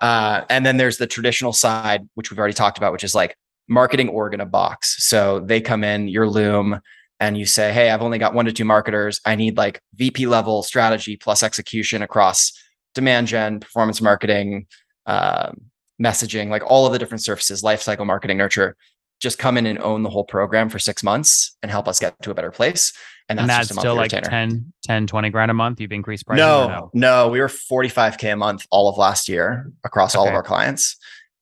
Uh, 0.00 0.42
and 0.50 0.66
then 0.66 0.78
there's 0.78 0.98
the 0.98 1.06
traditional 1.06 1.52
side, 1.52 2.08
which 2.14 2.30
we've 2.30 2.38
already 2.38 2.54
talked 2.54 2.78
about, 2.78 2.92
which 2.92 3.04
is 3.04 3.14
like 3.14 3.36
marketing 3.68 4.08
org 4.08 4.34
in 4.34 4.40
a 4.40 4.46
box. 4.46 5.06
So 5.06 5.40
they 5.40 5.60
come 5.60 5.84
in, 5.84 6.08
your 6.08 6.28
Loom, 6.28 6.80
and 7.20 7.36
you 7.36 7.46
say, 7.46 7.72
Hey, 7.72 7.90
I've 7.90 8.02
only 8.02 8.18
got 8.18 8.34
one 8.34 8.44
to 8.46 8.52
two 8.52 8.64
marketers. 8.64 9.20
I 9.24 9.34
need 9.34 9.56
like 9.56 9.80
VP 9.94 10.26
level 10.26 10.62
strategy 10.62 11.16
plus 11.16 11.42
execution 11.42 12.02
across 12.02 12.52
demand 12.94 13.26
gen, 13.26 13.60
performance 13.60 14.00
marketing, 14.00 14.66
um, 15.06 15.70
messaging, 16.02 16.48
like 16.48 16.62
all 16.66 16.86
of 16.86 16.92
the 16.92 16.98
different 16.98 17.22
surfaces, 17.22 17.62
lifecycle 17.62 18.06
marketing, 18.06 18.36
nurture. 18.38 18.76
just 19.18 19.38
come 19.38 19.56
in 19.56 19.64
and 19.64 19.78
own 19.78 20.02
the 20.02 20.10
whole 20.10 20.24
program 20.24 20.68
for 20.68 20.78
six 20.78 21.02
months 21.02 21.56
and 21.62 21.70
help 21.70 21.88
us 21.88 21.98
get 21.98 22.20
to 22.22 22.30
a 22.30 22.34
better 22.34 22.50
place. 22.50 22.92
And 23.28 23.38
that's, 23.38 23.44
and 23.44 23.50
that's 23.50 23.68
just 23.68 23.78
a 23.78 23.80
still 23.80 23.94
like 23.94 24.12
retainer. 24.12 24.28
10, 24.28 24.72
10, 24.84 25.06
20 25.06 25.30
grand 25.30 25.50
a 25.50 25.54
month. 25.54 25.80
You've 25.80 25.92
increased 25.92 26.26
prices. 26.26 26.40
No, 26.40 26.68
no? 26.68 26.90
no, 26.92 27.28
we 27.28 27.40
were 27.40 27.48
45K 27.48 28.34
a 28.34 28.36
month 28.36 28.66
all 28.70 28.88
of 28.88 28.98
last 28.98 29.28
year 29.28 29.72
across 29.84 30.14
all 30.14 30.28
of 30.28 30.34
our 30.34 30.42
clients. 30.42 30.96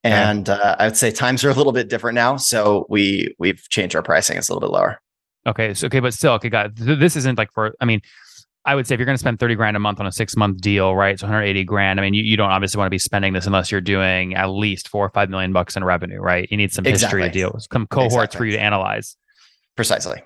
Yeah. 0.04 0.30
And 0.30 0.48
uh, 0.48 0.76
I 0.78 0.86
would 0.86 0.96
say 0.96 1.10
times 1.10 1.44
are 1.44 1.50
a 1.50 1.54
little 1.54 1.72
bit 1.72 1.88
different 1.88 2.14
now. 2.14 2.36
So 2.36 2.86
we 2.90 3.34
we've 3.38 3.62
changed 3.70 3.96
our 3.96 4.02
pricing. 4.02 4.36
It's 4.36 4.48
a 4.48 4.52
little 4.54 4.68
bit 4.68 4.72
lower. 4.72 5.00
Okay. 5.46 5.74
So, 5.74 5.86
okay. 5.86 6.00
But 6.00 6.14
still, 6.14 6.32
okay, 6.34 6.48
got 6.50 6.66
it. 6.66 6.72
This 7.00 7.16
isn't 7.16 7.38
like 7.38 7.50
for, 7.52 7.74
I 7.80 7.84
mean, 7.84 8.00
I 8.66 8.74
would 8.74 8.86
say 8.86 8.94
if 8.94 8.98
you're 8.98 9.06
going 9.06 9.16
to 9.16 9.20
spend 9.20 9.38
30 9.40 9.54
grand 9.56 9.76
a 9.76 9.80
month 9.80 10.00
on 10.00 10.06
a 10.06 10.12
six 10.12 10.36
month 10.36 10.60
deal, 10.60 10.94
right? 10.94 11.18
So 11.18 11.26
180 11.26 11.64
grand. 11.64 12.00
I 12.00 12.02
mean, 12.02 12.14
you, 12.14 12.22
you 12.22 12.36
don't 12.36 12.50
obviously 12.50 12.78
want 12.78 12.86
to 12.86 12.90
be 12.90 12.98
spending 12.98 13.32
this 13.34 13.46
unless 13.46 13.70
you're 13.70 13.80
doing 13.82 14.34
at 14.34 14.46
least 14.46 14.88
four 14.88 15.04
or 15.04 15.10
five 15.10 15.28
million 15.28 15.52
bucks 15.52 15.76
in 15.76 15.84
revenue, 15.84 16.18
right? 16.18 16.48
You 16.50 16.56
need 16.56 16.72
some 16.72 16.84
history 16.84 17.22
to 17.22 17.26
Exactly. 17.26 17.40
deal 17.40 17.50
with, 17.54 17.66
some 17.70 17.86
cohorts 17.86 18.34
for 18.34 18.44
you 18.46 18.52
to 18.52 18.60
analyze. 18.60 19.16
Precisely. 19.76 20.22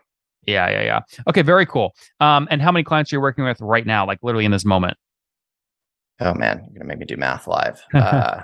Yeah. 0.46 0.70
Yeah. 0.70 0.82
Yeah. 0.82 1.00
Okay. 1.28 1.42
Very 1.42 1.66
cool. 1.66 1.94
Um, 2.20 2.46
and 2.50 2.62
how 2.62 2.70
many 2.70 2.84
clients 2.84 3.12
are 3.12 3.16
you 3.16 3.20
working 3.20 3.44
with 3.44 3.60
right 3.60 3.86
now, 3.86 4.06
like 4.06 4.18
literally 4.22 4.44
in 4.44 4.52
this 4.52 4.64
moment? 4.64 4.96
Oh 6.20 6.34
man, 6.34 6.58
you're 6.70 6.80
gonna 6.80 6.88
make 6.88 6.98
me 6.98 7.06
do 7.06 7.16
math 7.16 7.46
live. 7.46 7.80
Uh, 7.94 8.42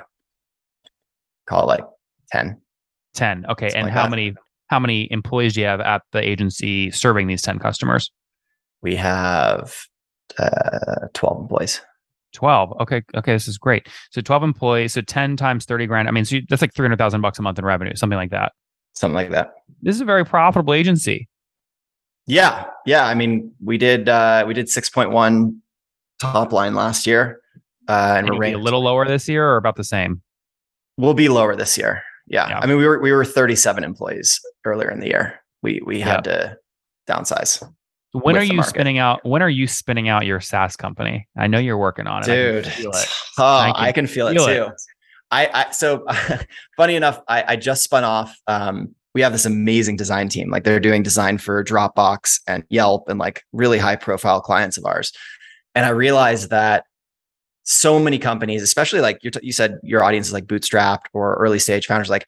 call 1.47 1.63
it 1.63 1.67
like 1.67 1.85
10. 2.33 2.61
10. 3.15 3.47
Okay. 3.51 3.69
Something 3.69 3.79
and 3.79 3.87
like 3.87 3.95
how 3.95 4.05
that. 4.05 4.11
many, 4.11 4.35
how 4.69 4.79
many 4.79 5.09
employees 5.11 5.55
do 5.55 5.61
you 5.61 5.67
have 5.67 5.81
at 5.81 6.03
the 6.13 6.27
agency 6.27 6.91
serving 6.91 7.27
these 7.27 7.43
10 7.43 7.59
customers? 7.59 8.11
We 8.83 8.97
have 8.97 9.75
uh, 10.39 11.09
12 11.15 11.43
employees. 11.43 11.81
12. 12.35 12.73
Okay. 12.81 13.03
Okay. 13.15 13.33
This 13.33 13.47
is 13.49 13.59
great. 13.59 13.89
So 14.11 14.21
12 14.21 14.43
employees. 14.43 14.93
So 14.93 15.01
10 15.01 15.37
times 15.37 15.65
30 15.65 15.87
grand. 15.87 16.09
I 16.09 16.11
mean, 16.11 16.25
so 16.25 16.37
you, 16.37 16.43
that's 16.49 16.61
like 16.63 16.75
300,000 16.75 17.21
bucks 17.21 17.39
a 17.39 17.43
month 17.43 17.59
in 17.59 17.65
revenue, 17.65 17.95
something 17.95 18.17
like 18.17 18.31
that. 18.31 18.53
Something 18.95 19.15
like 19.15 19.31
that. 19.31 19.55
This 19.83 19.95
is 19.95 20.01
a 20.01 20.05
very 20.05 20.25
profitable 20.25 20.75
agency. 20.75 21.29
Yeah. 22.27 22.67
Yeah. 22.87 23.07
I 23.07 23.15
mean, 23.15 23.53
we 23.63 23.79
did 23.79 24.09
uh 24.09 24.45
we 24.47 24.55
did 24.55 24.67
6.1 24.67 25.57
top 26.19 26.53
line 26.53 26.75
last 26.75 27.07
year. 27.07 27.41
Uh 27.89 28.17
and 28.19 28.29
And 28.29 28.39
we're 28.39 28.47
you'll 28.47 28.61
a 28.61 28.63
little 28.63 28.83
lower 28.83 29.07
this 29.07 29.29
year 29.29 29.49
or 29.49 29.57
about 29.57 29.77
the 29.77 29.85
same? 29.85 30.23
We'll 30.97 31.15
be 31.15 31.29
lower 31.29 31.57
this 31.57 31.77
year. 31.77 32.03
Yeah. 32.27 32.49
Yeah. 32.49 32.59
I 32.59 32.67
mean, 32.67 32.79
we 32.79 32.87
were 32.87 33.01
we 33.01 33.13
were 33.13 33.25
37 33.25 33.85
employees 33.85 34.41
earlier 34.65 34.91
in 34.91 35.01
the 35.01 35.09
year. 35.09 35.41
We 35.63 35.81
we 35.85 36.01
had 36.01 36.25
to 36.25 36.57
downsize. 37.09 37.63
When 38.13 38.37
are 38.37 38.43
you 38.43 38.55
market. 38.55 38.71
spinning 38.71 38.99
out? 38.99 39.21
When 39.25 39.43
are 39.43 39.51
you 39.51 39.67
spinning 39.67 40.09
out 40.09 40.25
your 40.25 40.41
SaaS 40.41 40.77
company? 40.77 41.27
I 41.37 41.49
know 41.49 41.59
you're 41.59 41.79
working 41.79 42.07
on 42.07 42.23
it. 42.23 42.25
I 42.25 42.27
can 42.27 42.55
Dude. 42.63 42.67
feel 42.67 42.91
it. 42.93 43.09
Oh, 43.39 43.45
I 43.45 43.89
I 43.89 43.93
can 43.93 44.07
feel, 44.07 44.29
feel 44.33 44.47
it 44.47 44.51
it. 44.51 44.67
too. 44.67 44.73
I, 45.33 45.51
I 45.53 45.71
so 45.73 46.07
funny 46.77 46.95
enough, 46.95 47.21
I, 47.27 47.45
I 47.49 47.57
just 47.57 47.83
spun 47.83 48.05
off. 48.05 48.37
Um, 48.47 48.95
we 49.15 49.21
have 49.23 49.33
this 49.33 49.45
amazing 49.45 49.97
design 49.97 50.29
team. 50.29 50.51
Like 50.51 50.63
they're 50.63 50.79
doing 50.79 51.03
design 51.03 51.39
for 51.39 51.65
Dropbox 51.65 52.41
and 52.47 52.63
Yelp 52.69 53.09
and 53.09 53.19
like 53.19 53.43
really 53.53 53.79
high 53.79 53.97
profile 53.97 54.41
clients 54.41 54.77
of 54.77 54.85
ours. 54.85 55.13
And 55.75 55.85
I 55.85 55.89
realized 55.91 56.51
that 56.51 56.85
so 57.65 57.99
many 57.99 58.19
companies, 58.19 58.63
especially 58.63 59.01
like 59.01 59.19
you 59.23 59.31
you 59.43 59.53
said, 59.53 59.79
your 59.83 60.05
audience 60.05 60.29
is 60.29 60.33
like 60.33 60.47
bootstrapped 60.47 61.07
or 61.13 61.35
early 61.35 61.59
stage 61.59 61.87
founders, 61.87 62.11
like 62.11 62.27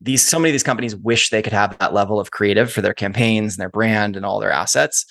these 0.00 0.26
so 0.26 0.38
many 0.38 0.50
of 0.50 0.54
these 0.54 0.62
companies 0.62 0.94
wish 0.96 1.30
they 1.30 1.42
could 1.42 1.52
have 1.52 1.76
that 1.78 1.92
level 1.92 2.20
of 2.20 2.30
creative 2.30 2.72
for 2.72 2.80
their 2.80 2.94
campaigns 2.94 3.54
and 3.54 3.60
their 3.60 3.68
brand 3.68 4.16
and 4.16 4.24
all 4.24 4.38
their 4.38 4.52
assets. 4.52 5.04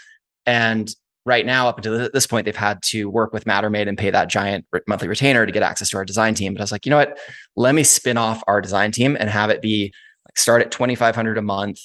And 0.46 0.90
right 1.26 1.46
now, 1.46 1.68
up 1.68 1.78
until 1.78 2.10
this 2.14 2.26
point, 2.26 2.46
they've 2.46 2.56
had 2.56 2.82
to 2.84 3.10
work 3.10 3.34
with 3.34 3.44
Mattermade 3.44 3.90
and 3.90 3.98
pay 3.98 4.10
that 4.10 4.30
giant 4.30 4.66
monthly 4.88 5.10
retainer 5.10 5.46
to 5.46 5.52
get 5.52 5.62
access 5.62 5.90
to 5.90 5.98
our 5.98 6.06
design 6.06 6.34
team. 6.34 6.54
But 6.54 6.62
I 6.62 6.64
was 6.64 6.72
like, 6.72 6.86
you 6.86 6.90
know 6.90 6.98
what? 6.98 7.20
Let 7.58 7.76
me 7.76 7.84
spin 7.84 8.18
off 8.18 8.42
our 8.48 8.62
design 8.62 8.94
team 8.94 9.18
and 9.20 9.30
have 9.30 9.50
it 9.50 9.62
be 9.62 9.94
like 10.26 10.38
start 10.38 10.62
at 10.62 10.72
2,500 10.72 11.38
a 11.38 11.42
month, 11.42 11.82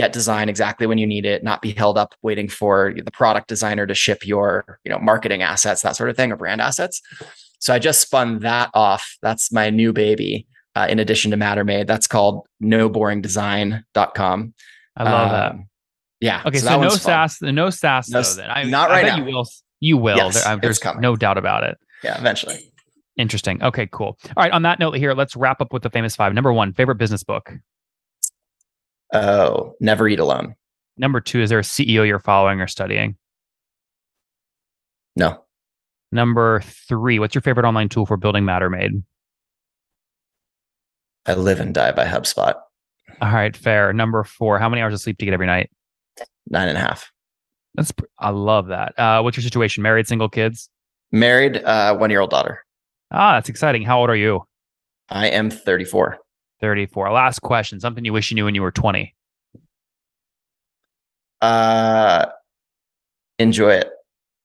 get 0.00 0.12
design 0.12 0.48
exactly 0.48 0.86
when 0.86 0.96
you 0.98 1.06
need 1.06 1.26
it, 1.26 1.42
not 1.44 1.60
be 1.60 1.72
held 1.72 1.98
up 1.98 2.14
waiting 2.22 2.48
for 2.48 2.94
the 3.04 3.10
product 3.10 3.48
designer 3.48 3.86
to 3.86 3.94
ship 3.94 4.26
your, 4.26 4.78
you 4.84 4.90
know, 4.90 4.98
marketing 4.98 5.42
assets, 5.42 5.82
that 5.82 5.94
sort 5.96 6.08
of 6.08 6.16
thing, 6.16 6.32
or 6.32 6.36
brand 6.36 6.60
assets. 6.60 7.02
So 7.58 7.74
I 7.74 7.78
just 7.78 8.00
spun 8.00 8.38
that 8.38 8.70
off. 8.72 9.16
That's 9.20 9.52
my 9.52 9.68
new 9.68 9.92
baby. 9.92 10.46
Uh, 10.74 10.86
in 10.88 10.98
addition 10.98 11.30
to 11.32 11.36
Mattermade, 11.36 11.86
that's 11.86 12.06
called 12.06 12.46
noboringdesign.com. 12.62 14.54
I 14.96 15.02
love 15.02 15.30
that. 15.30 15.52
Um, 15.52 15.66
Yeah. 16.20 16.42
Okay, 16.46 16.58
so, 16.58 16.64
that 16.66 16.80
no 16.80 16.90
fun. 16.90 16.98
SaaS, 16.98 17.42
no 17.42 17.70
SaaS 17.70 18.08
No 18.08 18.22
though. 18.22 18.34
Then 18.34 18.50
I, 18.50 18.62
not 18.64 18.90
I 18.90 18.94
right 18.94 19.04
bet 19.04 19.18
now. 19.18 19.26
You 19.26 19.32
will. 19.32 19.44
You 19.80 19.96
will. 19.96 20.16
Yes, 20.16 20.44
There- 20.44 20.56
there's 20.56 20.80
no 20.98 21.16
doubt 21.16 21.38
about 21.38 21.64
it. 21.64 21.76
Yeah, 22.02 22.18
eventually. 22.18 22.72
Interesting. 23.16 23.62
Okay, 23.62 23.86
cool. 23.92 24.16
All 24.24 24.42
right. 24.42 24.52
On 24.52 24.62
that 24.62 24.78
note, 24.78 24.96
here, 24.96 25.12
let's 25.12 25.36
wrap 25.36 25.60
up 25.60 25.72
with 25.72 25.82
the 25.82 25.90
famous 25.90 26.16
five. 26.16 26.32
Number 26.32 26.52
one, 26.52 26.72
favorite 26.72 26.96
business 26.96 27.22
book. 27.22 27.52
Oh, 29.12 29.74
never 29.80 30.08
eat 30.08 30.20
alone. 30.20 30.54
Number 30.96 31.20
two, 31.20 31.40
is 31.40 31.50
there 31.50 31.58
a 31.58 31.62
CEO 31.62 32.06
you're 32.06 32.18
following 32.18 32.60
or 32.60 32.66
studying? 32.66 33.16
No. 35.16 35.42
Number 36.12 36.60
three, 36.64 37.18
what's 37.18 37.34
your 37.34 37.42
favorite 37.42 37.66
online 37.66 37.88
tool 37.88 38.06
for 38.06 38.16
building 38.16 38.44
Mattermade? 38.44 39.02
I 41.26 41.34
live 41.34 41.60
and 41.60 41.74
die 41.74 41.92
by 41.92 42.04
HubSpot. 42.06 42.54
All 43.20 43.32
right, 43.32 43.56
fair. 43.56 43.92
Number 43.92 44.24
four, 44.24 44.58
how 44.58 44.68
many 44.68 44.82
hours 44.82 44.94
of 44.94 45.00
sleep 45.00 45.18
do 45.18 45.24
you 45.24 45.30
get 45.30 45.34
every 45.34 45.46
night? 45.46 45.70
Nine 46.48 46.68
and 46.68 46.78
a 46.78 46.80
half. 46.80 47.10
That's 47.74 47.92
pr- 47.92 48.06
I 48.18 48.30
love 48.30 48.68
that. 48.68 48.98
Uh, 48.98 49.20
what's 49.22 49.36
your 49.36 49.42
situation? 49.42 49.82
Married, 49.82 50.08
single, 50.08 50.28
kids? 50.28 50.68
Married, 51.12 51.58
uh, 51.58 51.96
one 51.96 52.10
year 52.10 52.20
old 52.20 52.30
daughter. 52.30 52.64
Ah, 53.12 53.34
that's 53.34 53.48
exciting. 53.48 53.82
How 53.82 54.00
old 54.00 54.10
are 54.10 54.16
you? 54.16 54.42
I 55.08 55.28
am 55.28 55.50
34. 55.50 56.18
34. 56.60 57.12
Last 57.12 57.40
question. 57.40 57.80
Something 57.80 58.04
you 58.04 58.12
wish 58.12 58.30
you 58.30 58.34
knew 58.34 58.44
when 58.44 58.54
you 58.54 58.62
were 58.62 58.72
20. 58.72 59.14
Uh, 61.40 62.26
enjoy 63.38 63.70
it. 63.70 63.90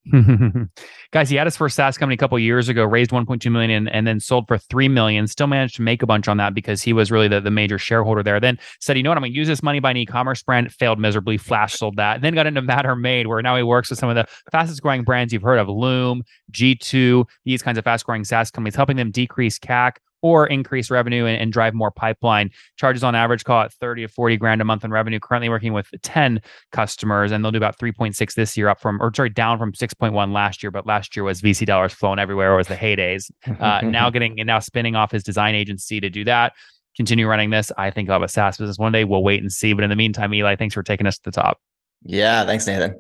Guys, 1.12 1.30
he 1.30 1.36
had 1.36 1.48
his 1.48 1.58
first 1.58 1.76
SaaS 1.76 1.98
company 1.98 2.14
a 2.14 2.18
couple 2.18 2.38
years 2.38 2.70
ago, 2.70 2.84
raised 2.84 3.10
1.2 3.10 3.52
million 3.52 3.72
and, 3.72 3.90
and 3.90 4.06
then 4.06 4.20
sold 4.20 4.48
for 4.48 4.58
3 4.58 4.88
million. 4.88 5.26
Still 5.28 5.48
managed 5.48 5.76
to 5.78 5.82
make 5.82 6.04
a 6.04 6.06
bunch 6.06 6.28
on 6.28 6.38
that 6.38 6.54
because 6.54 6.84
he 6.84 6.94
was 6.94 7.12
really 7.12 7.28
the, 7.28 7.42
the 7.42 7.50
major 7.50 7.80
shareholder 7.80 8.22
there. 8.22 8.40
Then 8.40 8.60
said, 8.80 8.98
you 8.98 9.04
know 9.04 9.10
what, 9.10 9.18
I'm 9.18 9.24
going 9.24 9.34
to 9.34 9.38
use 9.38 9.48
this 9.48 9.64
money 9.64 9.80
buy 9.80 9.92
an 9.92 9.98
e-commerce 9.98 10.44
brand. 10.44 10.72
Failed 10.72 11.00
miserably. 11.00 11.38
Flash 11.38 11.74
sold 11.80 11.98
that. 11.98 12.22
Then 12.22 12.36
got 12.36 12.46
into 12.46 12.62
Mattermade, 12.62 13.28
where 13.28 13.42
now 13.42 13.58
he 13.58 13.64
works 13.64 13.90
with 13.90 13.98
some 13.98 14.10
of 14.10 14.16
the 14.16 14.28
fastest 14.52 14.82
growing 14.82 15.04
brands 15.04 15.34
you've 15.34 15.42
heard 15.42 15.60
of, 15.60 15.68
Loom, 15.68 16.24
G2, 16.52 17.26
these 17.46 17.64
kinds 17.64 17.78
of 17.78 17.84
fast 17.84 18.06
growing 18.06 18.24
SaaS 18.24 18.52
companies, 18.52 18.76
helping 18.76 18.98
them 18.98 19.12
decrease 19.12 19.58
CAC 19.58 19.98
or 20.26 20.48
increase 20.48 20.90
revenue 20.90 21.28
and, 21.28 21.40
and 21.40 21.54
drive 21.54 21.76
more 21.76 21.92
pipeline. 21.92 22.50
Charges 22.78 23.04
on 23.04 23.14
average, 23.14 23.44
call 23.44 23.62
it 23.62 23.72
30 23.74 24.02
to 24.02 24.08
40 24.08 24.38
grand 24.38 24.60
a 24.60 24.66
month 24.66 24.84
in 24.84 24.90
revenue. 24.90 25.20
Currently 25.20 25.50
working 25.50 25.72
with 25.72 25.88
10 26.02 26.42
customers, 26.72 27.32
and 27.32 27.46
they'll 27.46 27.52
do 27.52 27.58
about 27.58 27.78
3.6 27.78 28.34
this 28.34 28.58
year, 28.58 28.68
up 28.68 28.82
from, 28.82 29.00
or 29.00 29.12
sorry, 29.14 29.30
down 29.30 29.60
from 29.60 29.72
6.1 29.72 30.34
last 30.34 30.64
year. 30.64 30.72
But 30.72 30.88
last 30.88 31.16
year 31.16 31.24
was 31.24 31.42
VC 31.42 31.68
dollars 31.68 31.94
flowing 31.94 32.18
everywhere. 32.18 32.56
It 32.56 32.58
was 32.58 32.68
the 32.68 32.76
heydays. 32.76 33.32
Uh, 33.66 33.80
now 33.82 34.10
getting 34.10 34.40
and 34.40 34.48
now 34.48 34.60
spinning 34.60 34.96
off 34.96 35.12
his 35.12 35.24
design 35.24 35.56
agency 35.56 36.00
to 36.00 36.10
do 36.10 36.24
that. 36.26 36.54
Continue 36.98 37.26
running 37.28 37.52
this. 37.52 37.72
I 37.78 37.90
think 37.90 38.10
I'll 38.10 38.16
have 38.16 38.22
a 38.22 38.28
SaaS 38.28 38.58
business 38.58 38.78
one 38.78 38.92
day. 38.92 39.06
We'll 39.06 39.24
wait 39.24 39.42
and 39.42 39.52
see. 39.52 39.74
But 39.74 39.84
in 39.86 39.90
the 39.90 39.96
meantime, 39.96 40.34
Eli, 40.34 40.56
thanks 40.56 40.76
for 40.76 40.84
taking 40.84 41.08
us 41.08 41.18
to 41.20 41.24
the 41.24 41.32
top. 41.32 41.60
yeah, 42.04 42.46
thanks, 42.46 42.68
Nathan. 42.68 43.00